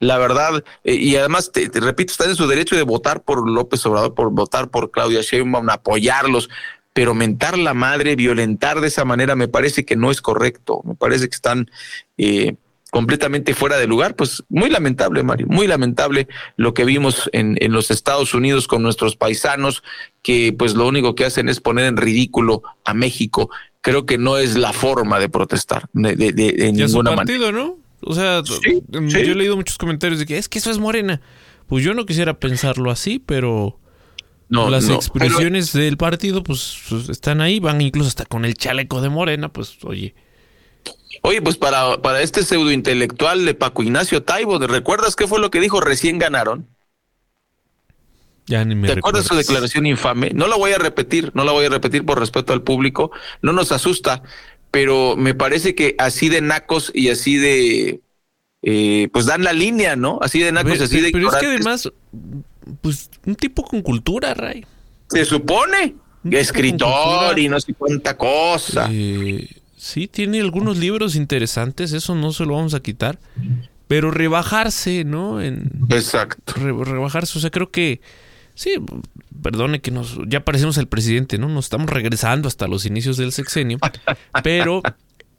[0.01, 3.85] la verdad, eh, y además, te, repito, están en su derecho de votar por López
[3.87, 6.49] Obrador, por votar por Claudia Sheinbaum, apoyarlos,
[6.93, 10.81] pero mentar la madre, violentar de esa manera, me parece que no es correcto.
[10.85, 11.71] Me parece que están
[12.17, 12.57] eh,
[12.91, 17.73] completamente fuera de lugar, pues muy lamentable, Mario, muy lamentable lo que vimos en, en,
[17.73, 19.83] los Estados Unidos con nuestros paisanos,
[20.23, 23.51] que pues lo único que hacen es poner en ridículo a México.
[23.81, 27.79] Creo que no es la forma de protestar de, de, de, ninguna partido, ¿no?
[28.03, 31.21] O sea, yo he leído muchos comentarios de que es que eso es morena.
[31.67, 33.79] Pues yo no quisiera pensarlo así, pero
[34.49, 39.01] no, las expresiones del partido pues, pues están ahí, van incluso hasta con el chaleco
[39.01, 40.15] de morena, pues oye.
[41.23, 45.51] Oye, pues para, para este pseudo intelectual de Paco Ignacio Taibo, ¿recuerdas qué fue lo
[45.51, 45.81] que dijo?
[45.81, 46.67] Recién ganaron.
[48.47, 50.31] Ya ni me ¿Te acuerdas su declaración infame?
[50.35, 53.13] No la voy a repetir, no la voy a repetir por respeto al público,
[53.43, 54.23] no nos asusta,
[54.71, 58.01] pero me parece que así de nacos y así de,
[58.63, 60.19] eh, pues dan la línea, ¿no?
[60.23, 61.11] Así de nacos, y así de...
[61.13, 61.93] Pero es que además,
[62.81, 64.67] pues un tipo con cultura, Ray.
[65.09, 65.95] Se supone,
[66.31, 68.89] escritor y no sé cuánta cosa.
[68.91, 69.49] Eh,
[69.81, 73.19] sí, tiene algunos libros interesantes, eso no se lo vamos a quitar.
[73.89, 75.41] Pero rebajarse, ¿no?
[75.41, 76.53] En, Exacto.
[76.55, 78.01] rebajarse, o sea, creo que
[78.55, 78.75] sí,
[79.43, 81.49] perdone que nos ya parecemos el presidente, ¿no?
[81.49, 83.79] Nos estamos regresando hasta los inicios del sexenio,
[84.45, 84.83] pero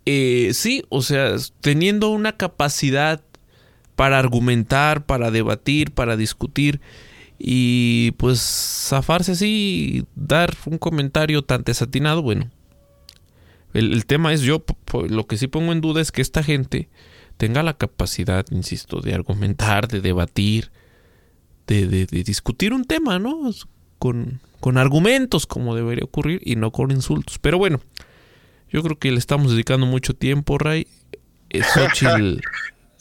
[0.06, 3.22] eh, sí, o sea, teniendo una capacidad
[3.96, 6.82] para argumentar, para debatir, para discutir
[7.38, 12.50] y pues zafarse así, dar un comentario tan desatinado, bueno,
[13.74, 14.64] el, tema es yo,
[15.10, 16.90] lo que sí pongo en duda es que esta gente
[17.38, 20.72] tenga la capacidad, insisto, de argumentar, de debatir,
[21.68, 23.52] de, de, discutir un tema, ¿no?
[23.98, 27.40] Con, con, argumentos como debería ocurrir y no con insultos.
[27.40, 27.80] Pero bueno,
[28.70, 30.88] yo creo que le estamos dedicando mucho tiempo, Ray.
[31.50, 32.42] Eh, Xochitl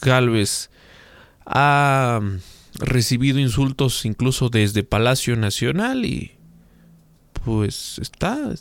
[0.00, 0.70] Galvez
[1.44, 2.20] ha
[2.74, 6.32] recibido insultos incluso desde Palacio Nacional y
[7.44, 8.54] pues está,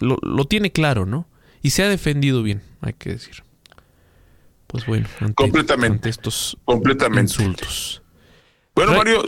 [0.00, 1.26] lo, tiene claro, ¿no?
[1.62, 3.42] Y se ha defendido bien, hay que decir.
[4.66, 7.32] Pues bueno, completamente estos completamente.
[7.32, 8.02] insultos.
[8.74, 9.24] Bueno, Mario,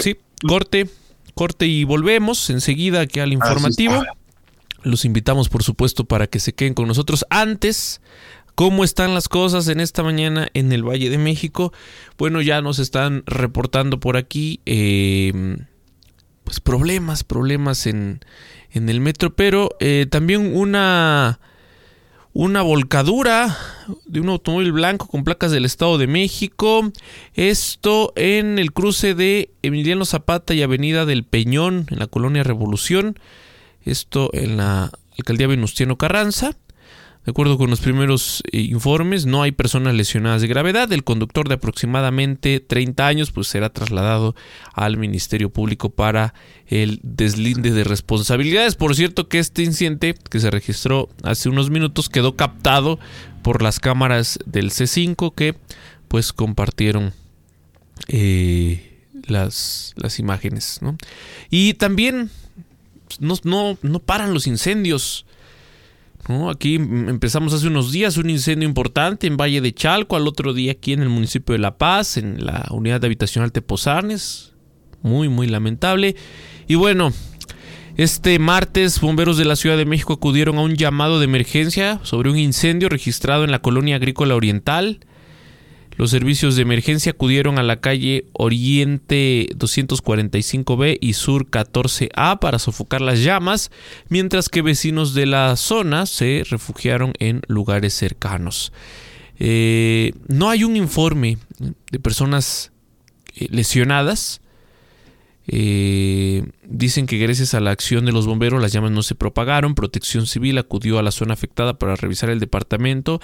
[0.00, 0.88] sí, corte,
[1.34, 4.02] corte y volvemos enseguida aquí al informativo.
[4.82, 7.24] Los invitamos, por supuesto, para que se queden con nosotros.
[7.30, 8.00] Antes,
[8.54, 11.72] ¿cómo están las cosas en esta mañana en el Valle de México?
[12.18, 15.56] Bueno, ya nos están reportando por aquí, eh,
[16.44, 18.20] pues problemas, problemas en,
[18.74, 21.38] en el metro, pero eh, también una,
[22.32, 23.56] una volcadura
[24.04, 26.92] de un automóvil blanco con placas del Estado de México.
[27.34, 33.18] Esto en el cruce de Emiliano Zapata y Avenida del Peñón, en la colonia Revolución.
[33.84, 36.56] Esto en la alcaldía Venustiano Carranza.
[37.24, 40.92] De acuerdo con los primeros eh, informes, no hay personas lesionadas de gravedad.
[40.92, 44.34] El conductor de aproximadamente 30 años pues será trasladado
[44.74, 46.34] al Ministerio Público para
[46.66, 48.74] el deslinde de responsabilidades.
[48.74, 52.98] Por cierto que este incidente que se registró hace unos minutos quedó captado
[53.42, 55.54] por las cámaras del C5 que
[56.08, 57.14] pues compartieron
[58.08, 60.80] eh, las, las imágenes.
[61.48, 62.30] Y también
[63.18, 65.24] no, no, no paran los incendios
[66.50, 70.72] Aquí empezamos hace unos días un incendio importante en Valle de Chalco, al otro día
[70.72, 74.52] aquí en el municipio de La Paz, en la unidad de habitacional Tepozarnes.
[75.02, 76.16] Muy, muy lamentable.
[76.66, 77.12] Y bueno,
[77.96, 82.30] este martes, bomberos de la Ciudad de México acudieron a un llamado de emergencia sobre
[82.30, 85.00] un incendio registrado en la colonia agrícola oriental.
[85.96, 93.00] Los servicios de emergencia acudieron a la calle Oriente 245B y Sur 14A para sofocar
[93.00, 93.70] las llamas,
[94.08, 98.72] mientras que vecinos de la zona se refugiaron en lugares cercanos.
[99.38, 101.38] Eh, no hay un informe
[101.90, 102.72] de personas
[103.36, 104.40] eh, lesionadas.
[105.46, 109.74] Eh, dicen que gracias a la acción de los bomberos las llamas no se propagaron.
[109.74, 113.20] Protección Civil acudió a la zona afectada para revisar el departamento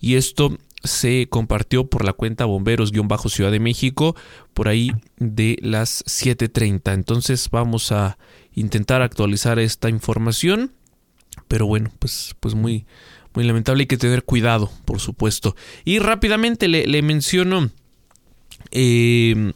[0.00, 4.16] y esto se compartió por la cuenta Bomberos-Ciudad de México
[4.54, 6.92] por ahí de las 7.30.
[6.94, 8.18] Entonces vamos a
[8.54, 10.72] intentar actualizar esta información.
[11.48, 12.86] Pero bueno, pues, pues muy,
[13.34, 13.82] muy lamentable.
[13.82, 15.56] Hay que tener cuidado, por supuesto.
[15.84, 17.70] Y rápidamente le, menciono
[18.70, 19.52] eh,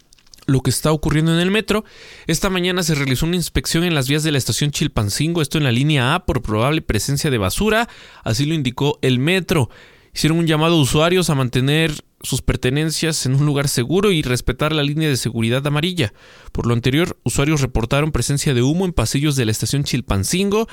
[0.47, 1.85] lo que está ocurriendo en el metro.
[2.27, 5.65] Esta mañana se realizó una inspección en las vías de la estación Chilpancingo, esto en
[5.65, 7.89] la línea A, por probable presencia de basura.
[8.25, 9.69] Así lo indicó el metro.
[10.17, 14.73] Hicieron un llamado a usuarios a mantener sus pertenencias en un lugar seguro y respetar
[14.73, 16.15] la línea de seguridad amarilla.
[16.53, 20.69] Por lo anterior, usuarios reportaron presencia de humo en pasillos de la estación Chilpancingo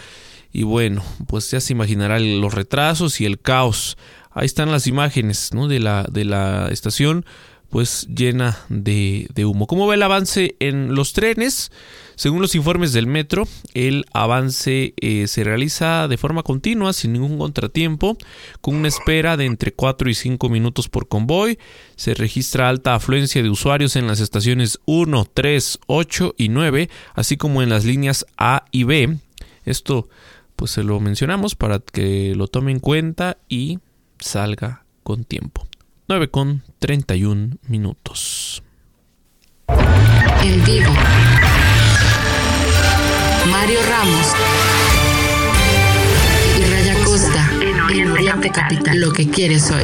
[0.54, 3.98] y bueno, pues ya se imaginarán los retrasos y el caos.
[4.32, 5.68] Ahí están las imágenes ¿no?
[5.68, 7.26] de, la, de la estación,
[7.70, 9.68] pues llena de, humo.
[9.68, 11.70] ¿Cómo va el avance en los trenes?
[12.16, 17.38] Según los informes del metro, el avance eh, se realiza de forma continua, sin ningún
[17.38, 18.18] contratiempo,
[18.62, 21.58] con una espera de entre 4 y 5 minutos por convoy.
[21.96, 27.38] Se registra alta afluencia de usuarios en las estaciones 1, 3, 8 y 9, así
[27.38, 29.18] como en las líneas A y B.
[29.66, 30.08] Esto
[30.56, 33.80] pues se lo mencionamos para que lo tome en cuenta y
[34.20, 35.68] salga con tiempo.
[36.08, 38.64] 9 con 31 minutos.
[40.44, 40.94] En vivo.
[43.52, 44.28] Mario Ramos
[46.58, 49.00] y Raya Costa en Oriente Capital.
[49.00, 49.84] Lo que quieres hoy.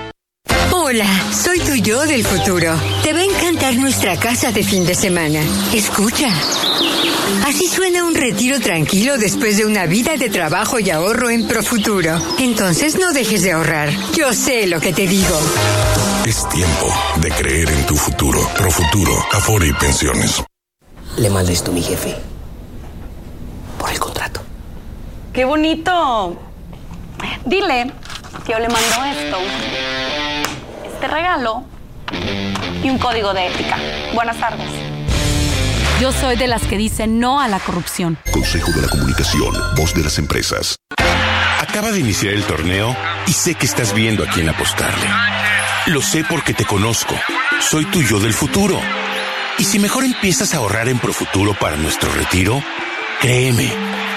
[0.93, 2.75] Hola, soy tu yo del futuro.
[3.01, 5.39] Te va a encantar nuestra casa de fin de semana.
[5.73, 6.27] Escucha.
[7.47, 12.21] Así suena un retiro tranquilo después de una vida de trabajo y ahorro en Profuturo.
[12.39, 13.89] Entonces no dejes de ahorrar.
[14.17, 15.39] Yo sé lo que te digo.
[16.25, 18.45] Es tiempo de creer en tu futuro.
[18.57, 20.43] Profuturo, Afore y Pensiones.
[21.15, 22.17] Le mandé esto a mi jefe.
[23.79, 24.41] Por el contrato.
[25.31, 26.37] ¡Qué bonito!
[27.45, 27.93] Dile
[28.45, 29.37] que yo le mando esto
[31.07, 31.63] regalo
[32.83, 33.77] y un código de ética.
[34.13, 34.69] Buenas tardes.
[35.99, 38.17] Yo soy de las que dicen no a la corrupción.
[38.31, 40.75] Consejo de la Comunicación, voz de las empresas.
[41.59, 42.95] Acaba de iniciar el torneo
[43.27, 45.07] y sé que estás viendo a quién apostarle.
[45.87, 47.15] Lo sé porque te conozco.
[47.59, 48.79] Soy tuyo del futuro.
[49.59, 52.63] Y si mejor empiezas a ahorrar en Profuturo para nuestro retiro,
[53.19, 53.71] créeme,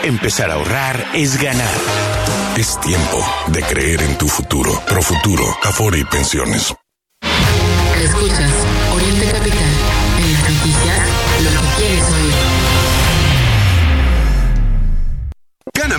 [0.05, 2.14] empezar a ahorrar es ganar.
[2.57, 4.71] Es tiempo de creer en tu futuro.
[4.87, 6.73] Profuturo, Afore y Pensiones.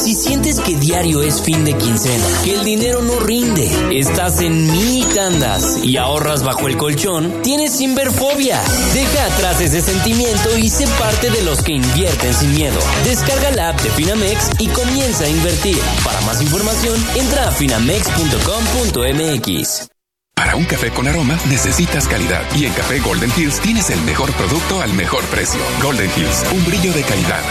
[0.00, 4.72] Si sientes que diario es fin de quincena, que el dinero no rinde, estás en
[4.72, 8.62] mini tandas y ahorras bajo el colchón, tienes Inverfobia.
[8.94, 12.80] Deja atrás ese sentimiento y sé parte de los que invierten sin miedo.
[13.04, 15.76] Descarga la app de Finamex y comienza a invertir.
[16.02, 19.88] Para más información, entra a finamex.com.mx.
[20.34, 24.32] Para un café con aroma necesitas calidad y en Café Golden Hills tienes el mejor
[24.32, 25.60] producto al mejor precio.
[25.82, 27.42] Golden Hills, un brillo de calidad.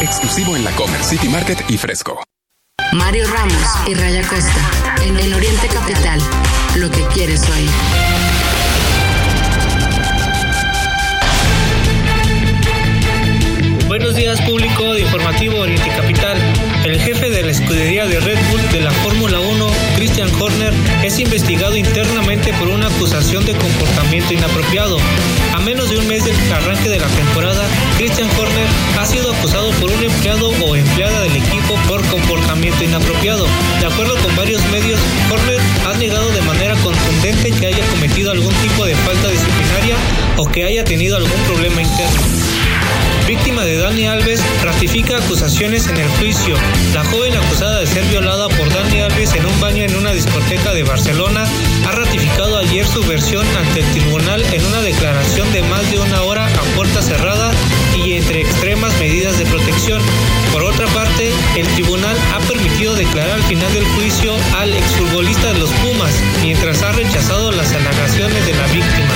[0.00, 2.22] Exclusivo en la Comer City Market y Fresco.
[2.92, 4.70] Mario Ramos y Raya Costa.
[5.04, 6.18] En el Oriente Capital.
[6.76, 7.68] Lo que quieres hoy.
[13.88, 16.38] Buenos días, público de Informativo Oriente Capital.
[16.84, 19.66] El jefe de la escudería de Red Bull de la Fórmula 1,
[19.96, 20.72] Christian Horner,
[21.04, 24.96] es investigado internamente por una acusación de comportamiento inapropiado.
[25.54, 27.68] A menos de un mes del arranque de la temporada,
[27.98, 28.66] Christian Horner
[28.98, 33.46] ha sido acusado por un empleado o empleada del equipo por comportamiento inapropiado.
[33.78, 34.98] De acuerdo con varios medios,
[35.30, 39.96] Horner ha negado de manera contundente que haya cometido algún tipo de falta disciplinaria
[40.38, 42.59] o que haya tenido algún problema interno.
[43.30, 46.56] Víctima de Dani Alves, ratifica acusaciones en el juicio.
[46.92, 50.74] La joven acusada de ser violada por Dani Alves en un baño en una discoteca
[50.74, 51.44] de Barcelona
[51.86, 56.22] ha ratificado ayer su versión ante el tribunal en una declaración de más de una
[56.22, 57.52] hora a puerta cerrada
[58.04, 60.02] y entre extremas medidas de protección.
[60.52, 65.60] Por otra parte, el tribunal ha permitido declarar al final del juicio al exfutbolista de
[65.60, 69.14] los Pumas, mientras ha rechazado las alegaciones de la víctima.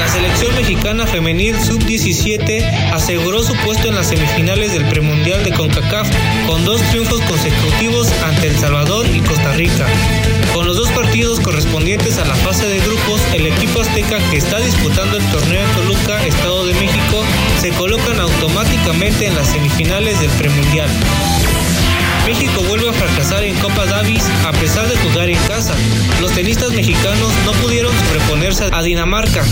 [0.00, 6.08] La selección mexicana femenil sub-17 aseguró su puesto en las semifinales del premundial de CONCACAF
[6.46, 9.86] con dos triunfos consecutivos ante El Salvador y Costa Rica.
[10.54, 14.58] Con los dos partidos correspondientes a la fase de grupos, el equipo azteca que está
[14.60, 17.22] disputando el torneo en Toluca, Estado de México,
[17.60, 20.88] se colocan automáticamente en las semifinales del premundial.
[22.30, 25.74] México vuelve a fracasar en Copa Davis a pesar de jugar en casa.
[26.20, 29.44] Los tenistas mexicanos no pudieron sobreponerse a Dinamarca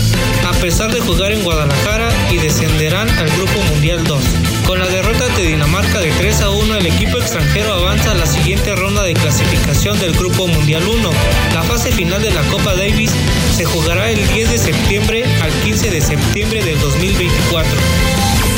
[0.47, 4.23] a pesar de jugar en Guadalajara y descenderán al Grupo Mundial 2.
[4.69, 8.27] Con la derrota de Dinamarca de 3 a 1, el equipo extranjero avanza a la
[8.27, 11.09] siguiente ronda de clasificación del Grupo Mundial 1.
[11.55, 13.09] La fase final de la Copa Davis
[13.57, 17.71] se jugará el 10 de septiembre al 15 de septiembre del 2024.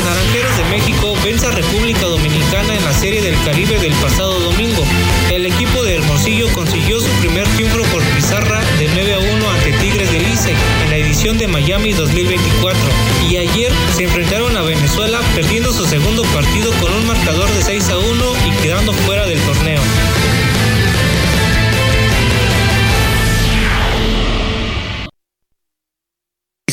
[0.04, 4.84] Naranjeros de México vence a República Dominicana en la Serie del Caribe del pasado domingo.
[5.30, 9.72] El equipo de Hermosillo consiguió su primer triunfo por pizarra de 9 a 1 ante
[9.78, 10.54] Tigres del Lice
[10.84, 12.80] en la edición de Miami 2024.
[13.30, 16.01] Y ayer se enfrentaron a Venezuela perdiendo su segundo
[16.32, 19.80] partido con un marcador de 6 a 1 y quedando fuera del torneo.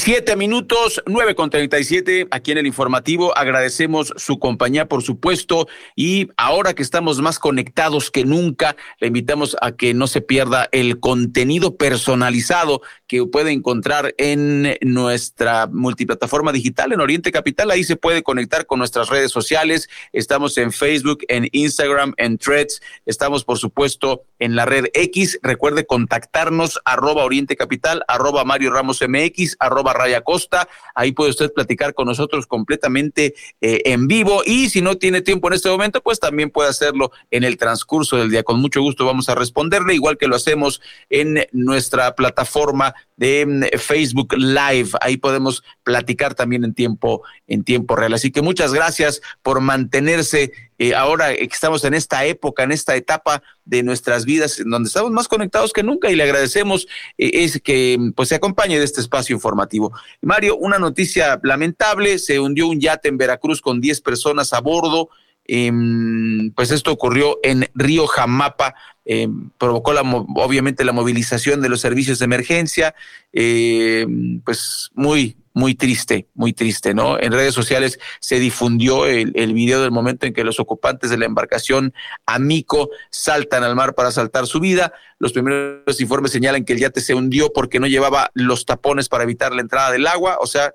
[0.02, 3.38] Siete minutos, nueve con treinta y siete, aquí en el informativo.
[3.38, 9.58] Agradecemos su compañía, por supuesto, y ahora que estamos más conectados que nunca, le invitamos
[9.60, 16.94] a que no se pierda el contenido personalizado que puede encontrar en nuestra multiplataforma digital
[16.94, 17.70] en Oriente Capital.
[17.70, 19.90] Ahí se puede conectar con nuestras redes sociales.
[20.14, 22.82] Estamos en Facebook, en Instagram, en Threads.
[23.06, 25.40] Estamos, por supuesto, en la red X.
[25.42, 29.58] Recuerde contactarnos arroba Oriente Capital, arroba Mario Ramos MX,
[29.94, 30.68] Raya Costa.
[30.96, 35.48] Ahí puede usted platicar con nosotros completamente eh, en vivo y si no tiene tiempo
[35.48, 38.44] en este momento, pues también puede hacerlo en el transcurso del día.
[38.44, 43.78] Con mucho gusto vamos a responderle, igual que lo hacemos en nuestra plataforma de mm,
[43.78, 44.90] Facebook Live.
[45.02, 48.14] Ahí podemos platicar también en tiempo, en tiempo real.
[48.14, 52.96] Así que muchas gracias por mantenerse eh, ahora que estamos en esta época, en esta
[52.96, 57.32] etapa de nuestras vidas, en donde estamos más conectados que nunca y le agradecemos eh,
[57.34, 59.92] es que pues se acompañe de este espacio informativo.
[60.22, 65.10] Mario, una noticia lamentable, se hundió un yate en Veracruz con 10 personas a bordo.
[65.52, 71.82] Em, pues esto ocurrió en Río Jamapa, em, provocó la, obviamente la movilización de los
[71.82, 72.96] servicios de emergencia,
[73.34, 77.20] em, pues muy, muy triste, muy triste, ¿no?
[77.20, 81.18] En redes sociales se difundió el, el, video del momento en que los ocupantes de
[81.18, 81.94] la embarcación
[82.26, 84.94] Amico saltan al mar para saltar su vida.
[85.20, 89.26] Los primeros informes señalan que el yate se hundió porque no llevaba los tapones para
[89.26, 90.74] evitar la entrada del agua, o sea,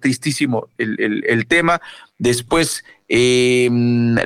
[0.00, 1.80] tristísimo el, el, tema.
[2.18, 3.68] Después, eh,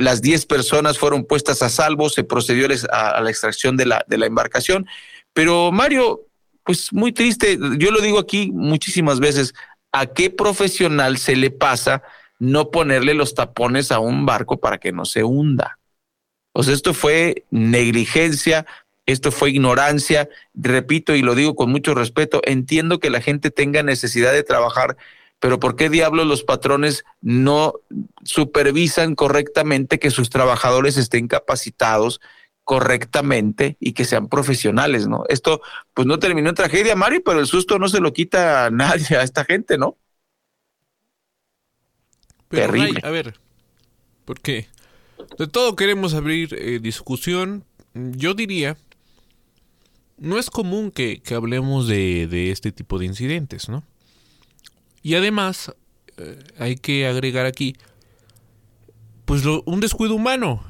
[0.01, 4.05] las 10 personas fueron puestas a salvo, se procedió a, a, la extracción de la,
[4.09, 4.87] de la embarcación.
[5.33, 6.23] Pero Mario,
[6.65, 9.55] pues muy triste, yo lo digo aquí muchísimas veces,
[9.93, 12.03] ¿a qué profesional se le pasa
[12.39, 15.79] no ponerle los tapones a un barco para que no se hunda?
[16.53, 18.67] O sea, esto fue negligencia,
[19.07, 23.83] esto fue ignorancia, repito y lo digo con mucho respeto, entiendo que la gente tenga
[23.83, 24.97] necesidad de trabajar
[25.45, 27.75] pero ¿por qué diablos los patrones no
[28.23, 32.23] supervisan correctamente que sus trabajadores estén capacitados
[32.65, 35.25] correctamente y que sean profesionales, ¿no?
[35.29, 35.61] Esto
[35.93, 39.17] pues no terminó en tragedia, Mario, pero el susto no se lo quita a nadie,
[39.17, 39.97] a esta gente, ¿no?
[42.49, 43.01] Terrible.
[43.03, 43.35] a ver,
[44.25, 44.69] porque
[45.39, 47.65] de todo queremos abrir eh, discusión.
[47.95, 48.77] Yo diría,
[50.19, 53.85] no es común que, que hablemos de, de este tipo de incidentes, ¿no?
[55.03, 55.75] Y además,
[56.17, 57.77] eh, hay que agregar aquí,
[59.27, 60.63] pues lo, un descuido humano,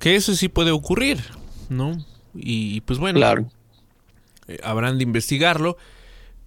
[0.00, 1.22] que eso sí puede ocurrir,
[1.70, 2.04] ¿no?
[2.34, 3.50] Y, pues bueno, claro.
[4.46, 5.78] Eh, habrán de investigarlo,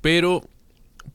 [0.02, 0.48] pero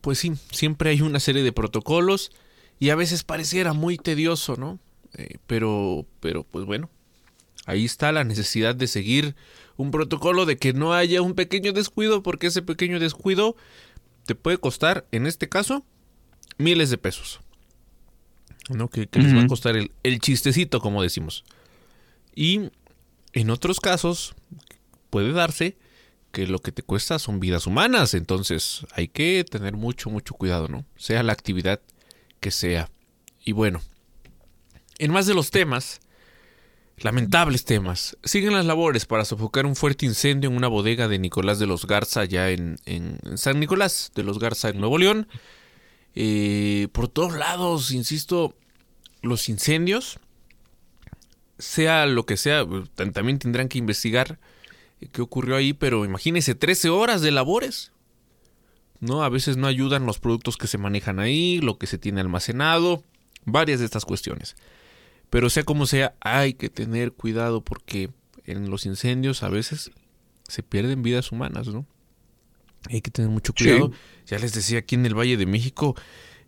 [0.00, 2.32] pues sí, siempre hay una serie de protocolos
[2.80, 4.78] y a veces pareciera muy tedioso, ¿no?
[5.14, 6.90] Eh, pero, pero pues bueno,
[7.66, 9.36] ahí está la necesidad de seguir
[9.76, 13.56] un protocolo de que no haya un pequeño descuido, porque ese pequeño descuido
[14.26, 15.84] te puede costar, en este caso,
[16.58, 17.40] miles de pesos.
[18.68, 18.88] ¿No?
[18.88, 21.44] Que, les va a costar el, el chistecito, como decimos.
[22.34, 22.70] Y
[23.40, 24.34] en otros casos
[25.10, 25.76] puede darse
[26.32, 30.68] que lo que te cuesta son vidas humanas, entonces hay que tener mucho, mucho cuidado,
[30.68, 30.84] ¿no?
[30.96, 31.80] Sea la actividad
[32.40, 32.90] que sea.
[33.44, 33.80] Y bueno,
[34.98, 36.00] en más de los temas,
[36.98, 41.58] lamentables temas, siguen las labores para sofocar un fuerte incendio en una bodega de Nicolás
[41.58, 42.78] de los Garza, ya en,
[43.36, 45.28] San Nicolás de los Garza, en Nuevo León.
[46.14, 48.54] Eh, por todos lados, insisto,
[49.22, 50.18] los incendios,
[51.58, 52.66] sea lo que sea,
[53.12, 54.38] también tendrán que investigar
[55.12, 57.92] qué ocurrió ahí, pero imagínense 13 horas de labores.
[59.00, 59.22] ¿No?
[59.22, 63.04] A veces no ayudan los productos que se manejan ahí, lo que se tiene almacenado,
[63.44, 64.56] varias de estas cuestiones.
[65.30, 68.10] Pero sea como sea, hay que tener cuidado porque
[68.44, 69.92] en los incendios a veces
[70.48, 71.86] se pierden vidas humanas, ¿no?
[72.88, 73.92] Hay que tener mucho cuidado.
[74.26, 75.94] Ya les decía, aquí en el Valle de México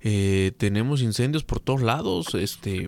[0.01, 2.35] eh, tenemos incendios por todos lados.
[2.35, 2.87] Este,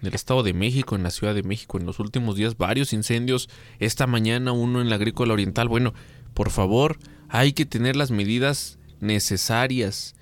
[0.00, 2.92] en el Estado de México, en la Ciudad de México, en los últimos días varios
[2.92, 3.48] incendios,
[3.78, 5.68] esta mañana uno en la Agrícola Oriental.
[5.68, 5.94] Bueno,
[6.34, 6.98] por favor,
[7.28, 10.14] hay que tener las medidas necesarias.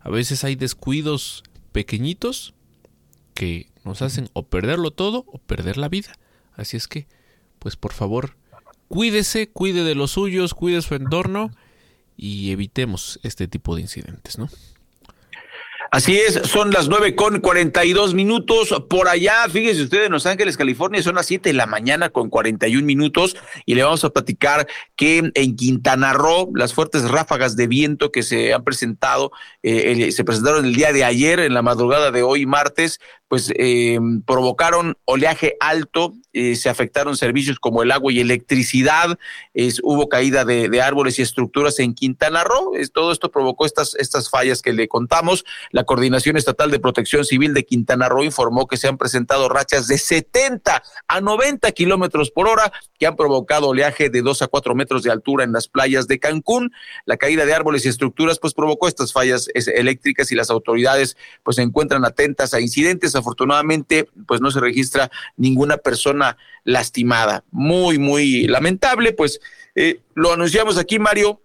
[0.00, 1.42] A veces hay descuidos
[1.72, 2.54] pequeñitos
[3.34, 6.12] que nos hacen o perderlo todo o perder la vida.
[6.54, 7.06] Así es que,
[7.58, 8.36] pues por favor,
[8.88, 11.50] cuídese, cuide de los suyos, cuide su entorno
[12.16, 14.48] y evitemos este tipo de incidentes, ¿no?
[15.94, 18.74] Así es, son las nueve con cuarenta y dos minutos.
[18.88, 22.30] Por allá, fíjese usted, en Los Ángeles, California, son las siete de la mañana con
[22.30, 23.36] cuarenta y un minutos.
[23.66, 24.66] Y le vamos a platicar
[24.96, 29.32] que en Quintana Roo, las fuertes ráfagas de viento que se han presentado,
[29.62, 32.98] eh, se presentaron el día de ayer, en la madrugada de hoy, martes,
[33.32, 39.18] pues eh, provocaron oleaje alto, eh, se afectaron servicios como el agua y electricidad,
[39.82, 42.72] hubo caída de, árboles y estructuras en Quintana Roo.
[42.92, 45.46] todo esto provocó estas, estas fallas que le contamos.
[45.70, 49.88] La Coordinación Estatal de Protección Civil de Quintana Roo informó que se han presentado rachas
[49.88, 54.74] de 70 a 90 kilómetros por hora que han provocado oleaje de 2 a 4
[54.74, 56.70] metros de altura en las playas de Cancún.
[57.06, 61.56] La caída de árboles y estructuras pues provocó estas fallas eléctricas y las autoridades pues
[61.56, 67.44] se encuentran atentas a incidentes afortunadamente, pues no se registra ninguna persona lastimada.
[67.50, 69.40] Muy, muy lamentable, pues
[69.74, 71.40] eh, lo anunciamos aquí, Mario.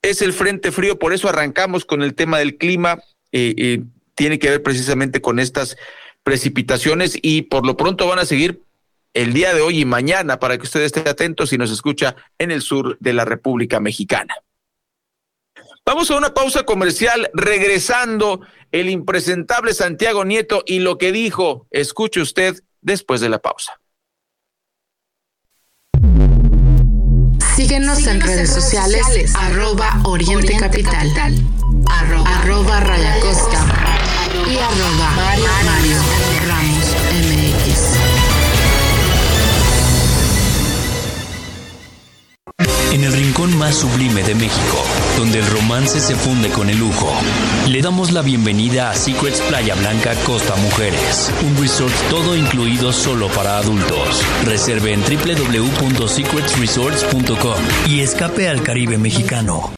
[0.00, 2.98] Es el frente frío, por eso arrancamos con el tema del clima.
[3.32, 3.82] Eh, eh,
[4.14, 5.76] tiene que ver precisamente con estas
[6.22, 8.62] precipitaciones y por lo pronto van a seguir
[9.14, 12.50] el día de hoy y mañana para que usted esté atento si nos escucha en
[12.50, 14.34] el sur de la República Mexicana.
[15.88, 17.30] Vamos a una pausa comercial.
[17.32, 23.80] Regresando, el impresentable Santiago Nieto y lo que dijo, escuche usted después de la pausa.
[27.56, 31.10] Síguenos en redes sociales, arroba Oriente Capital,
[31.88, 33.66] arroba, Raya Costa
[34.46, 36.17] y arroba Mario Ramos
[42.90, 44.82] En el rincón más sublime de México,
[45.18, 47.12] donde el romance se funde con el lujo,
[47.68, 53.28] le damos la bienvenida a Secrets Playa Blanca Costa Mujeres, un resort todo incluido solo
[53.28, 54.22] para adultos.
[54.46, 57.56] Reserve en www.secretsresorts.com
[57.88, 59.77] y escape al Caribe mexicano.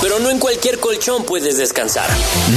[0.00, 2.08] pero no en cualquier colchón puedes descansar.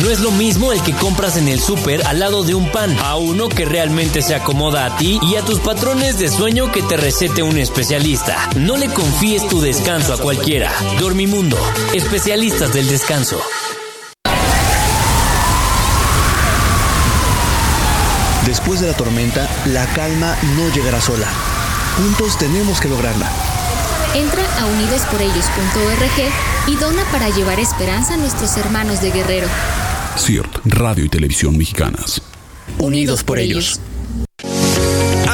[0.03, 2.95] No es lo mismo el que compras en el súper al lado de un pan,
[2.99, 6.83] a uno que realmente se acomoda a ti y a tus patrones de sueño que
[6.83, 8.49] te recete un especialista.
[8.55, 10.71] No le confíes tu descanso a cualquiera.
[10.99, 11.57] Dormimundo,
[11.93, 13.41] especialistas del descanso.
[18.45, 21.27] Después de la tormenta, la calma no llegará sola.
[21.97, 23.31] Juntos tenemos que lograrla.
[24.13, 26.31] Entra a unidosporellos.org
[26.67, 29.47] y dona para llevar esperanza a nuestros hermanos de Guerrero.
[30.17, 32.21] CIRT, Radio y Televisión Mexicanas.
[32.77, 33.79] Unidos por ellos.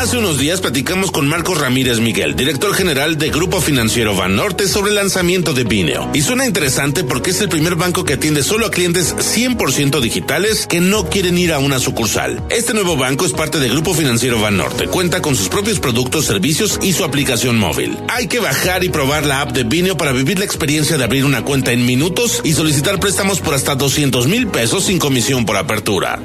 [0.07, 4.91] Hace unos días platicamos con Marcos Ramírez Miguel, director general de Grupo Financiero Banorte, sobre
[4.91, 6.09] el lanzamiento de Bineo.
[6.13, 10.65] Y suena interesante porque es el primer banco que atiende solo a clientes 100% digitales
[10.65, 12.41] que no quieren ir a una sucursal.
[12.49, 14.87] Este nuevo banco es parte de Grupo Financiero Banorte.
[14.87, 17.97] Cuenta con sus propios productos, servicios y su aplicación móvil.
[18.07, 21.25] Hay que bajar y probar la app de Bineo para vivir la experiencia de abrir
[21.25, 25.57] una cuenta en minutos y solicitar préstamos por hasta 200 mil pesos sin comisión por
[25.57, 26.17] apertura.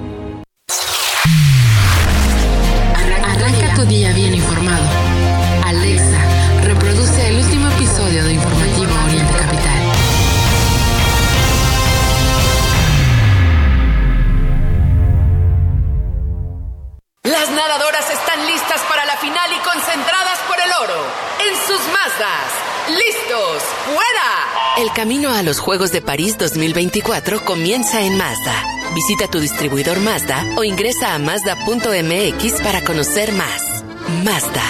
[24.82, 28.64] El camino a los Juegos de París 2024 comienza en Mazda.
[28.96, 33.84] Visita tu distribuidor Mazda o ingresa a Mazda.mx para conocer más.
[34.24, 34.64] Mazda.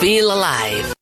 [0.00, 1.01] Feel alive.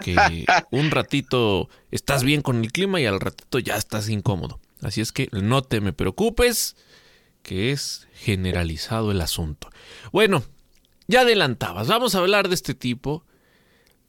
[0.04, 4.60] que un ratito estás bien con el clima y al ratito ya estás incómodo.
[4.82, 6.76] Así es que no te me preocupes,
[7.44, 9.70] que es generalizado el asunto.
[10.12, 10.44] Bueno,
[11.08, 13.26] ya adelantabas, vamos a hablar de este tipo.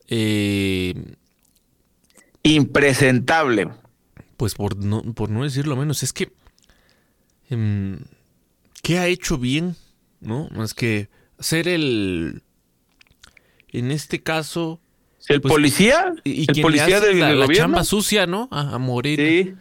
[0.08, 0.94] Eh,
[2.42, 3.70] Impresentable.
[4.36, 6.32] Pues por no, por no decirlo menos, es que...
[7.50, 7.98] Eh,
[8.82, 9.76] ¿Qué ha hecho bien?
[10.20, 10.48] ¿No?
[10.52, 11.08] Más que
[11.38, 12.42] ser el...
[13.68, 14.80] En este caso...
[15.28, 16.14] ¿El pues, policía?
[16.24, 17.54] Y, ¿El policía del, la, gobierno?
[17.54, 18.48] chamba sucia, ¿no?
[18.50, 19.22] A, a Morena.
[19.22, 19.54] Sí.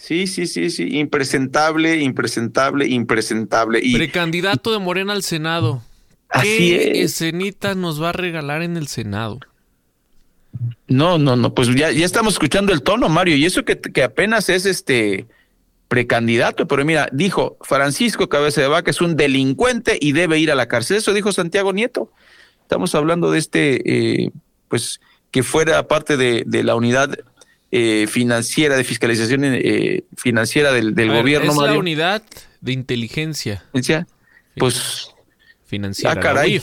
[0.00, 0.96] Sí, sí, sí, sí.
[0.98, 3.80] Impresentable, impresentable, impresentable.
[3.82, 5.82] Y Precandidato de Morena al Senado.
[6.30, 7.12] Así ¿Qué es.
[7.12, 9.40] escenita nos va a regalar en el Senado?
[10.88, 14.02] No, no, no, pues ya, ya estamos escuchando el tono, Mario, y eso que, que
[14.02, 15.26] apenas es este
[15.88, 20.54] precandidato, pero mira, dijo Francisco Cabeza de Vaca es un delincuente y debe ir a
[20.54, 20.96] la cárcel.
[20.96, 22.10] Eso dijo Santiago Nieto.
[22.62, 24.30] Estamos hablando de este, eh,
[24.68, 27.18] pues, que fuera parte de, de la unidad
[27.72, 32.22] eh, financiera, de fiscalización eh, financiera del, del A ver, gobierno, es la unidad
[32.60, 33.64] de inteligencia
[34.56, 35.10] Pues,
[35.66, 36.12] financiera.
[36.12, 36.60] ah, caray.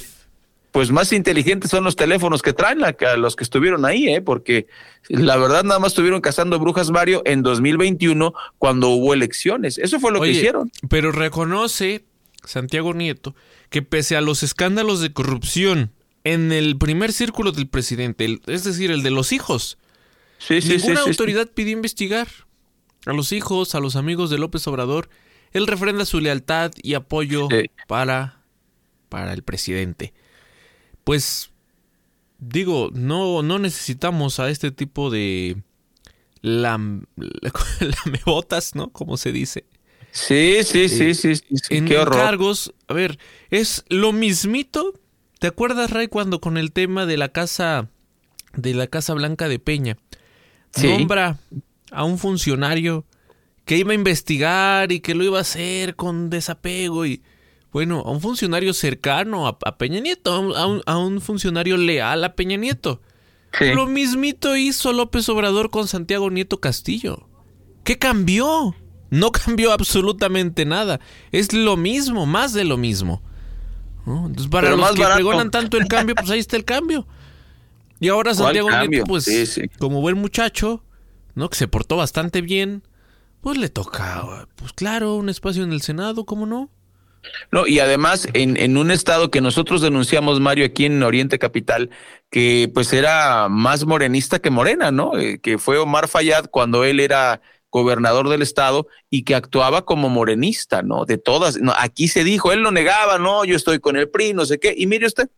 [0.72, 4.22] Pues más inteligentes son los teléfonos que traen la, los que estuvieron ahí, ¿eh?
[4.22, 4.68] porque
[5.08, 9.80] la verdad nada más estuvieron cazando brujas Mario en 2021 cuando hubo elecciones.
[9.80, 10.72] Eso fue lo Oye, que hicieron.
[10.88, 12.04] Pero reconoce
[12.44, 13.34] Santiago Nieto
[13.70, 15.92] que pese a los escándalos de corrupción
[16.24, 19.78] en el primer círculo del presidente, el- es decir, el de los hijos,
[20.38, 22.28] Sí, sí, ninguna sí, autoridad pidió investigar
[23.06, 25.10] a los hijos, a los amigos de López Obrador.
[25.52, 27.48] Él refrenda su lealtad y apoyo
[27.88, 28.42] para,
[29.10, 30.14] para el presidente.
[31.04, 31.52] pues
[32.40, 35.58] digo, no, no necesitamos a este tipo de
[36.42, 37.06] lam,
[38.06, 38.92] lamebotas, ¿no?
[38.92, 39.66] Como se dice.
[40.12, 43.20] Sí, sí, sí, sí, sí, en qué cargos, a ver,
[43.50, 44.94] es lo mismito.
[45.40, 47.90] ¿Te acuerdas, Ray, cuando con el tema de la casa
[48.56, 49.98] de la Casa Blanca de Peña
[50.82, 50.88] Sí.
[50.88, 51.38] nombra
[51.92, 53.06] a un funcionario
[53.66, 57.22] que iba a investigar y que lo iba a hacer con desapego y
[57.72, 62.34] bueno, a un funcionario cercano a, a Peña Nieto, a un, a funcionario leal a
[62.36, 63.02] Peña Nieto.
[63.60, 67.28] Lo mismito hizo López Obrador con Santiago Nieto Castillo.
[67.84, 68.76] ¿Qué cambió?
[69.10, 71.00] No cambió absolutamente nada.
[71.32, 73.22] Es lo mismo, más de lo mismo.
[74.06, 74.28] ¿no?
[74.28, 75.16] Entonces, para Pero los más que barato.
[75.18, 77.08] pregonan tanto el cambio, pues ahí está el cambio.
[78.00, 78.88] Y ahora ¿Cuál Santiago?
[78.88, 79.68] Nieto, pues, Sí, sí.
[79.80, 80.84] como buen muchacho,
[81.36, 81.50] ¿no?
[81.50, 82.84] Que se portó bastante bien,
[83.42, 86.70] pues le toca, pues claro, un espacio en el Senado, ¿cómo no?
[87.52, 91.90] No, y además en, en un estado que nosotros denunciamos, Mario, aquí en Oriente Capital,
[92.30, 95.18] que pues era más morenista que morena, ¿no?
[95.18, 100.08] Eh, que fue Omar Fayad cuando él era gobernador del estado y que actuaba como
[100.10, 101.06] morenista, ¿no?
[101.06, 101.58] De todas.
[101.58, 104.60] No, aquí se dijo, él lo negaba, no, yo estoy con el PRI, no sé
[104.60, 104.74] qué.
[104.78, 105.30] Y mire usted,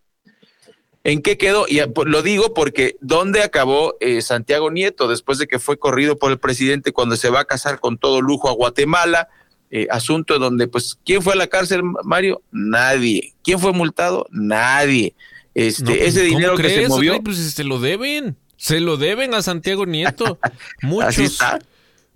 [1.03, 1.65] ¿en qué quedó?
[1.67, 6.17] Y eh, lo digo porque ¿dónde acabó eh, Santiago Nieto después de que fue corrido
[6.17, 9.27] por el presidente cuando se va a casar con todo lujo a Guatemala?
[9.71, 12.41] eh, asunto donde, pues, ¿quién fue a la cárcel, Mario?
[12.51, 13.33] Nadie.
[13.43, 14.25] ¿Quién fue multado?
[14.31, 15.13] Nadie.
[15.53, 17.21] Este, No, pues, ese ¿cómo dinero que se movió.
[17.21, 18.37] Pues se lo deben.
[18.57, 20.39] Se lo deben a Santiago Nieto.
[20.81, 21.59] Muchos, Así está.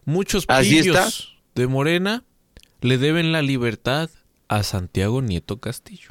[0.03, 1.07] muchos Así está.
[1.55, 2.23] de Morena
[2.81, 4.09] le deben la libertad
[4.49, 6.09] a Santiago Nieto Castillo.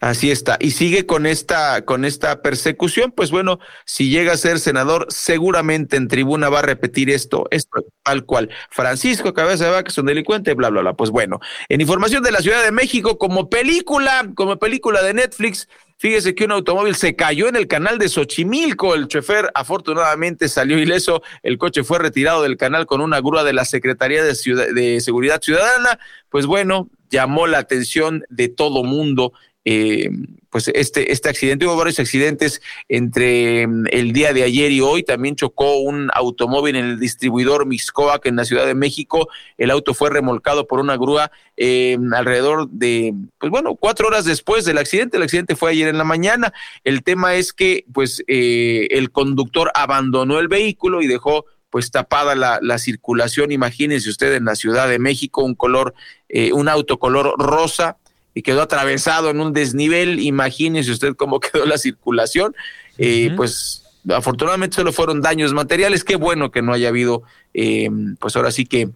[0.00, 0.58] Así está.
[0.60, 3.12] Y sigue con esta, con esta persecución.
[3.12, 7.84] Pues bueno, si llega a ser senador, seguramente en tribuna va a repetir esto, esto
[8.04, 8.50] tal cual.
[8.70, 10.92] Francisco Cabeza de Vaca es un delincuente, bla, bla, bla.
[10.94, 15.66] Pues bueno, en información de la Ciudad de México, como película, como película de Netflix,
[15.96, 18.94] fíjese que un automóvil se cayó en el canal de Xochimilco.
[18.94, 21.22] El chofer afortunadamente salió ileso.
[21.42, 24.34] El coche fue retirado del canal con una grúa de la Secretaría de,
[24.74, 25.98] de Seguridad Ciudadana.
[26.28, 29.32] Pues bueno, llamó la atención de todo mundo
[29.68, 30.08] eh,
[30.48, 35.02] pues este, este accidente, hubo varios accidentes entre mm, el día de ayer y hoy,
[35.02, 39.92] también chocó un automóvil en el distribuidor Mixcoac en la Ciudad de México, el auto
[39.92, 45.16] fue remolcado por una grúa eh, alrededor de, pues bueno, cuatro horas después del accidente,
[45.16, 46.54] el accidente fue ayer en la mañana,
[46.84, 52.36] el tema es que pues eh, el conductor abandonó el vehículo y dejó pues tapada
[52.36, 55.92] la, la circulación, imagínense usted en la Ciudad de México, un color,
[56.28, 57.98] eh, un auto color rosa,
[58.36, 60.20] y quedó atravesado en un desnivel.
[60.20, 62.54] Imagínese usted cómo quedó la circulación.
[62.98, 66.04] Eh, Pues afortunadamente solo fueron daños materiales.
[66.04, 67.22] Qué bueno que no haya habido,
[67.54, 67.88] eh,
[68.20, 68.90] pues ahora sí que,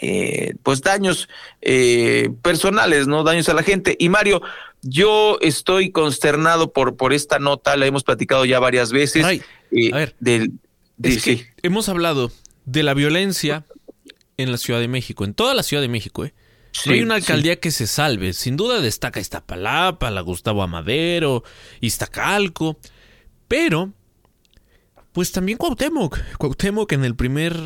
[0.00, 1.28] eh, pues daños
[1.62, 3.22] eh, personales, ¿no?
[3.24, 3.96] Daños a la gente.
[3.98, 4.42] Y Mario,
[4.82, 9.22] yo estoy consternado por, por esta nota, la hemos platicado ya varias veces.
[9.24, 10.14] Ray, eh, a ver.
[10.20, 10.52] del,
[10.96, 11.44] de- Es que sí.
[11.62, 12.30] hemos hablado
[12.66, 13.64] de la violencia
[14.36, 16.34] en la Ciudad de México, en toda la Ciudad de México, ¿eh?
[16.74, 17.22] Sí, no hay una sí.
[17.22, 18.32] alcaldía que se salve.
[18.32, 21.44] Sin duda destaca Iztapalapa, la Gustavo Amadero,
[21.80, 22.78] Iztacalco.
[23.46, 23.92] Pero,
[25.12, 26.18] pues también Cuauhtémoc.
[26.36, 27.56] Cuauhtémoc en el primer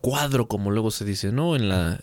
[0.00, 1.54] cuadro, como luego se dice, ¿no?
[1.54, 2.00] En, la,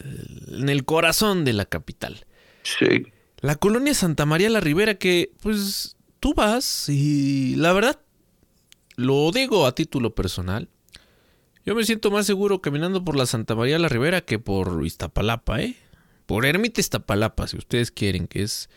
[0.48, 2.26] en el corazón de la capital.
[2.62, 3.08] Sí.
[3.40, 8.00] La colonia Santa María la Ribera que, pues, tú vas y la verdad,
[8.96, 10.70] lo digo a título personal,
[11.66, 15.62] yo me siento más seguro caminando por la Santa María la Ribera que por Iztapalapa,
[15.62, 15.76] ¿eh?
[16.26, 18.70] Por Ermita Iztapalapa, si ustedes quieren, que es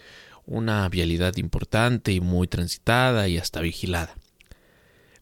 [0.46, 4.14] una vialidad importante y muy transitada y hasta vigilada.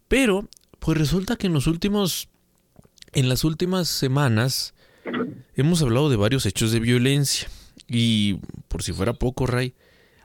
[0.09, 0.49] Pero,
[0.79, 2.29] pues resulta que en los últimos,
[3.12, 4.74] en las últimas semanas,
[5.55, 7.49] hemos hablado de varios hechos de violencia.
[7.89, 8.35] Y
[8.68, 9.74] por si fuera poco, Ray,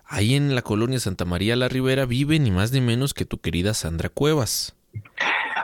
[0.06, 3.40] ahí en la colonia Santa María la Ribera vive ni más ni menos que tu
[3.40, 4.76] querida Sandra Cuevas.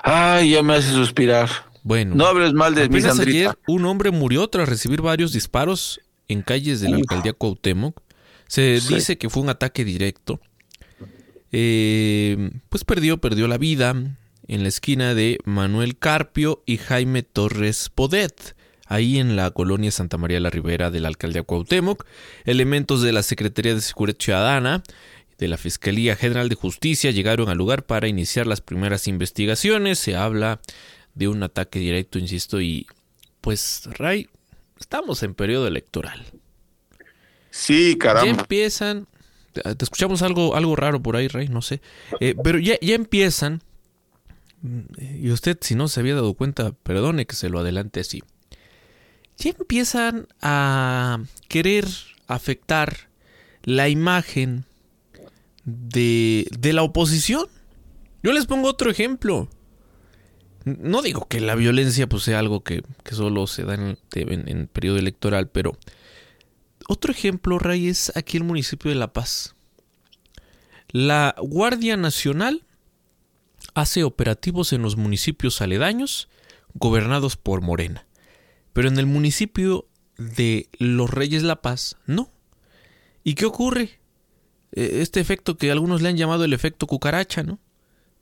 [0.03, 1.49] Ay, ya me hace suspirar.
[1.83, 3.51] Bueno, No hables mal de mi Sandrita.
[3.51, 8.01] ayer un hombre murió tras recibir varios disparos en calles de la alcaldía Cuauhtémoc.
[8.47, 8.95] Se Sí.
[8.95, 10.39] dice que fue un ataque directo.
[11.51, 13.95] Eh, pues perdió, perdió la vida
[14.47, 18.55] en la esquina de Manuel Carpio y Jaime Torres Podet,
[18.85, 22.05] ahí en la colonia Santa María la Ribera de la alcaldía Cuauhtémoc.
[22.45, 24.83] Elementos de la Secretaría de Seguridad Ciudadana
[25.37, 29.99] de la Fiscalía General de Justicia llegaron al lugar para iniciar las primeras investigaciones.
[29.99, 30.59] Se habla
[31.13, 32.87] de un ataque directo, insisto, y
[33.41, 34.29] pues, Ray,
[34.79, 36.25] estamos en periodo electoral.
[37.49, 38.41] Sí, Ya caramba.
[38.41, 39.07] empiezan,
[39.53, 41.81] te escuchamos algo, algo raro por ahí, Ray, no sé,
[42.19, 43.61] Eh, pero ya, ya empiezan,
[44.61, 44.79] mm,
[45.23, 48.21] y usted si no se había dado cuenta, perdone que se lo adelante así,
[49.37, 51.87] ya empiezan a querer
[52.27, 53.09] afectar
[53.63, 54.65] la imagen
[55.65, 57.45] de, de la oposición.
[58.23, 59.49] Yo les pongo otro ejemplo.
[60.67, 64.97] No digo que la violencia pues, sea algo que, solo se da en, en, periodo
[64.97, 65.77] electoral, pero
[66.89, 69.55] otro ejemplo, Ray, es aquí el municipio de La Paz.
[70.89, 72.65] La Guardia Nacional
[73.73, 76.27] hace operativos en los municipios aledaños
[76.73, 78.05] gobernados por Morena.
[78.73, 79.87] Pero en el municipio
[80.17, 82.29] de Los Reyes La Paz, no.
[83.23, 83.99] ¿Y qué ocurre?
[84.73, 87.59] E, este efecto que algunos le han llamado el efecto cucaracha, ¿no?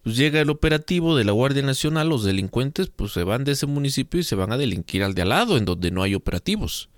[0.05, 3.65] Pues llega el operativo de la Guardia Nacional, los delincuentes pues se van de ese
[3.65, 6.89] municipio y se van a delinquir al de al lado, en donde no hay operativos.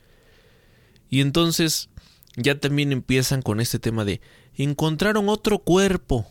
[1.09, 1.87] Y entonces
[2.35, 4.19] ya también empiezan con este tema de
[4.57, 6.27] encontraron otro cuerpo.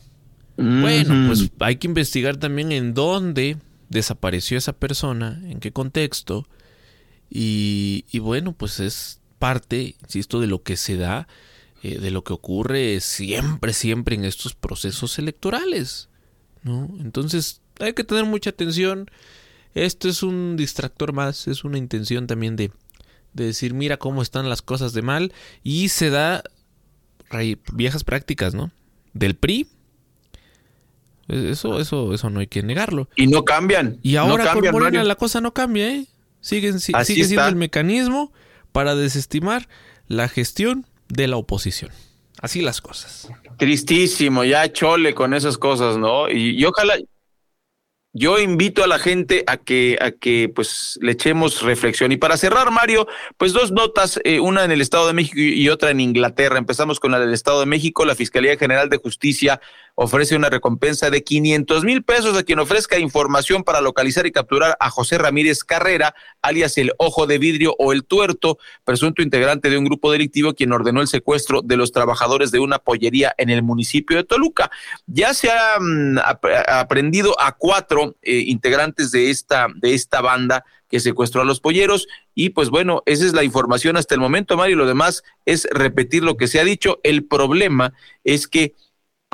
[0.58, 3.56] Bueno, pues hay que investigar también en dónde
[3.88, 6.46] desapareció esa persona, en qué contexto.
[7.30, 11.26] Y, y bueno, pues es parte, insisto, de lo que se da,
[11.82, 16.10] eh, de lo que ocurre siempre, siempre en estos procesos electorales.
[16.66, 16.90] ¿No?
[17.00, 19.08] Entonces hay que tener mucha atención.
[19.74, 22.72] Esto es un distractor más, es una intención también de,
[23.32, 25.32] de decir, mira cómo están las cosas de mal.
[25.62, 26.42] Y se da
[27.72, 28.72] viejas prácticas, ¿no?
[29.12, 29.68] Del PRI.
[31.28, 33.08] E, eso, eso, eso no hay que negarlo.
[33.14, 33.98] Y no cambian.
[34.02, 36.06] Y ahora con Morena la cosa no cambia, ¿eh?
[36.40, 38.32] sigue siendo el mecanismo
[38.72, 39.68] para desestimar
[40.08, 41.90] la gestión de la oposición.
[42.40, 43.28] Así las cosas.
[43.56, 46.30] Tristísimo, ya chole con esas cosas, ¿no?
[46.30, 46.96] Y, ojalá,
[48.12, 52.12] yo invito a la gente a que, a que pues le echemos reflexión.
[52.12, 55.68] Y para cerrar, Mario, pues dos notas, eh, una en el Estado de México y
[55.68, 56.58] otra en Inglaterra.
[56.58, 58.04] Empezamos con la del Estado de México.
[58.04, 59.60] La Fiscalía General de Justicia
[59.96, 64.76] ofrece una recompensa de 500 mil pesos a quien ofrezca información para localizar y capturar
[64.78, 69.78] a José Ramírez Carrera, alias el Ojo de Vidrio o el Tuerto, presunto integrante de
[69.78, 73.62] un grupo delictivo quien ordenó el secuestro de los trabajadores de una pollería en el
[73.62, 74.70] municipio de Toluca.
[75.06, 76.18] Ya se ha mm,
[76.68, 82.06] aprendido a cuatro eh, integrantes de esta, de esta banda que secuestró a los polleros.
[82.34, 84.76] Y pues bueno, esa es la información hasta el momento, Mario.
[84.76, 87.00] Lo demás es repetir lo que se ha dicho.
[87.02, 87.94] El problema
[88.24, 88.74] es que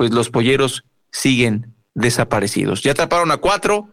[0.03, 2.83] pues los polleros siguen desaparecidos.
[2.83, 3.87] Ya atraparon a cuatro,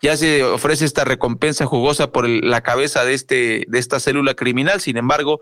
[0.00, 4.80] ya se ofrece esta recompensa jugosa por la cabeza de este de esta célula criminal.
[4.80, 5.38] Sin embargo,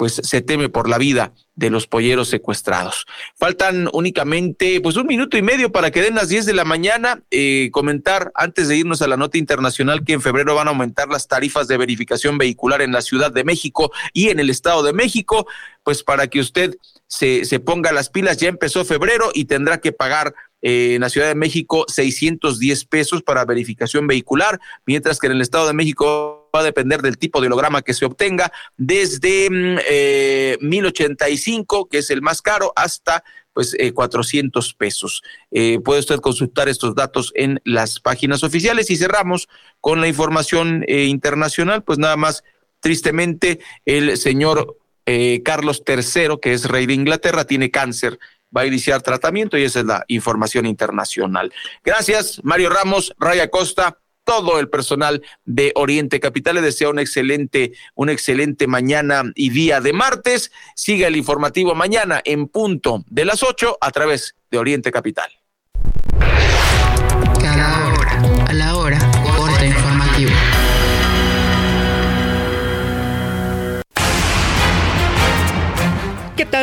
[0.00, 3.04] pues se teme por la vida de los polleros secuestrados.
[3.36, 7.22] Faltan únicamente pues un minuto y medio para que den las 10 de la mañana.
[7.30, 11.10] Eh, comentar antes de irnos a la nota internacional que en febrero van a aumentar
[11.10, 14.94] las tarifas de verificación vehicular en la Ciudad de México y en el Estado de
[14.94, 15.46] México,
[15.82, 19.92] pues para que usted se, se ponga las pilas, ya empezó febrero y tendrá que
[19.92, 25.34] pagar eh, en la Ciudad de México 610 pesos para verificación vehicular, mientras que en
[25.34, 29.48] el Estado de México va a depender del tipo de holograma que se obtenga, desde
[29.50, 35.22] mm, eh, 1085, que es el más caro, hasta pues eh, 400 pesos.
[35.50, 39.48] Eh, puede usted consultar estos datos en las páginas oficiales y cerramos
[39.80, 42.44] con la información eh, internacional, pues nada más,
[42.80, 44.76] tristemente, el señor
[45.06, 48.18] eh, Carlos III, que es rey de Inglaterra, tiene cáncer
[48.56, 51.52] va a iniciar tratamiento y esa es la información internacional.
[51.84, 53.98] Gracias, Mario Ramos, Raya Costa,
[54.30, 56.54] todo el personal de Oriente Capital.
[56.54, 60.52] Les deseo un excelente, una excelente mañana y día de martes.
[60.76, 65.39] Siga el informativo mañana en punto de las 8 a través de Oriente Capital.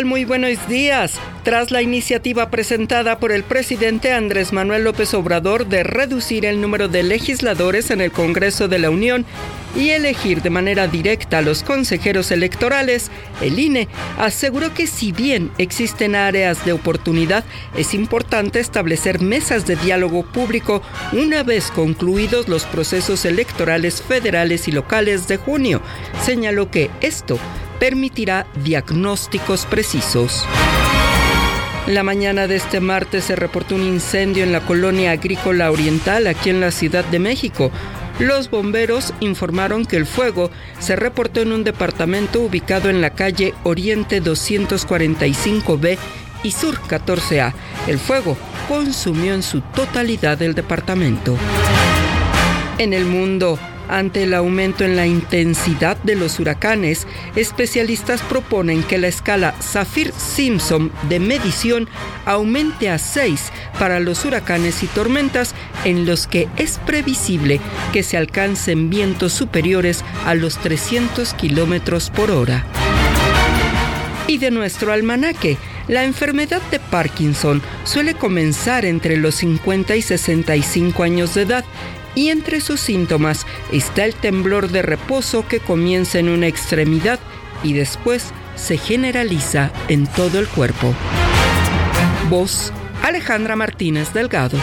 [0.06, 1.14] Muy buenos días.
[1.44, 6.88] Tras la iniciativa presentada por el presidente Andrés Manuel López Obrador de reducir el número
[6.88, 9.26] de legisladores en el Congreso de la Unión
[9.76, 13.10] y elegir de manera directa a los consejeros electorales,
[13.42, 13.88] el INE
[14.20, 17.44] aseguró que si bien existen áreas de oportunidad,
[17.76, 24.74] es importante establecer mesas de diálogo público una vez concluidos los procesos electorales federales y
[24.74, 25.82] locales de junio.
[26.24, 27.40] Señaló que esto
[27.80, 30.46] permitirá diagnósticos precisos.
[31.88, 36.50] La mañana de este martes se reportó un incendio en la colonia agrícola oriental aquí
[36.50, 37.72] en la Ciudad de México.
[38.20, 43.54] Los bomberos informaron que el fuego se reportó en un departamento ubicado en la calle
[43.64, 45.98] Oriente 245B
[46.44, 47.54] y Sur 14A.
[47.88, 51.38] El fuego consumió en su totalidad el departamento.
[52.80, 53.58] En el mundo,
[53.90, 60.92] ante el aumento en la intensidad de los huracanes, especialistas proponen que la escala Saffir-Simpson
[61.10, 61.88] de medición
[62.26, 65.54] aumente a 6 para los huracanes y tormentas
[65.86, 67.60] en los que es previsible
[67.94, 72.66] que se alcancen vientos superiores a los 300 kilómetros por hora.
[74.28, 75.58] Y de nuestro almanaque,
[75.88, 81.64] La enfermedad de Parkinson suele comenzar entre los 50 y 65 años de edad
[82.18, 87.20] y entre sus síntomas está el temblor de reposo que comienza en una extremidad
[87.64, 90.96] y después se generaliza en todo el cuerpo.
[92.28, 94.58] Voz Alejandra Martínez Delgado.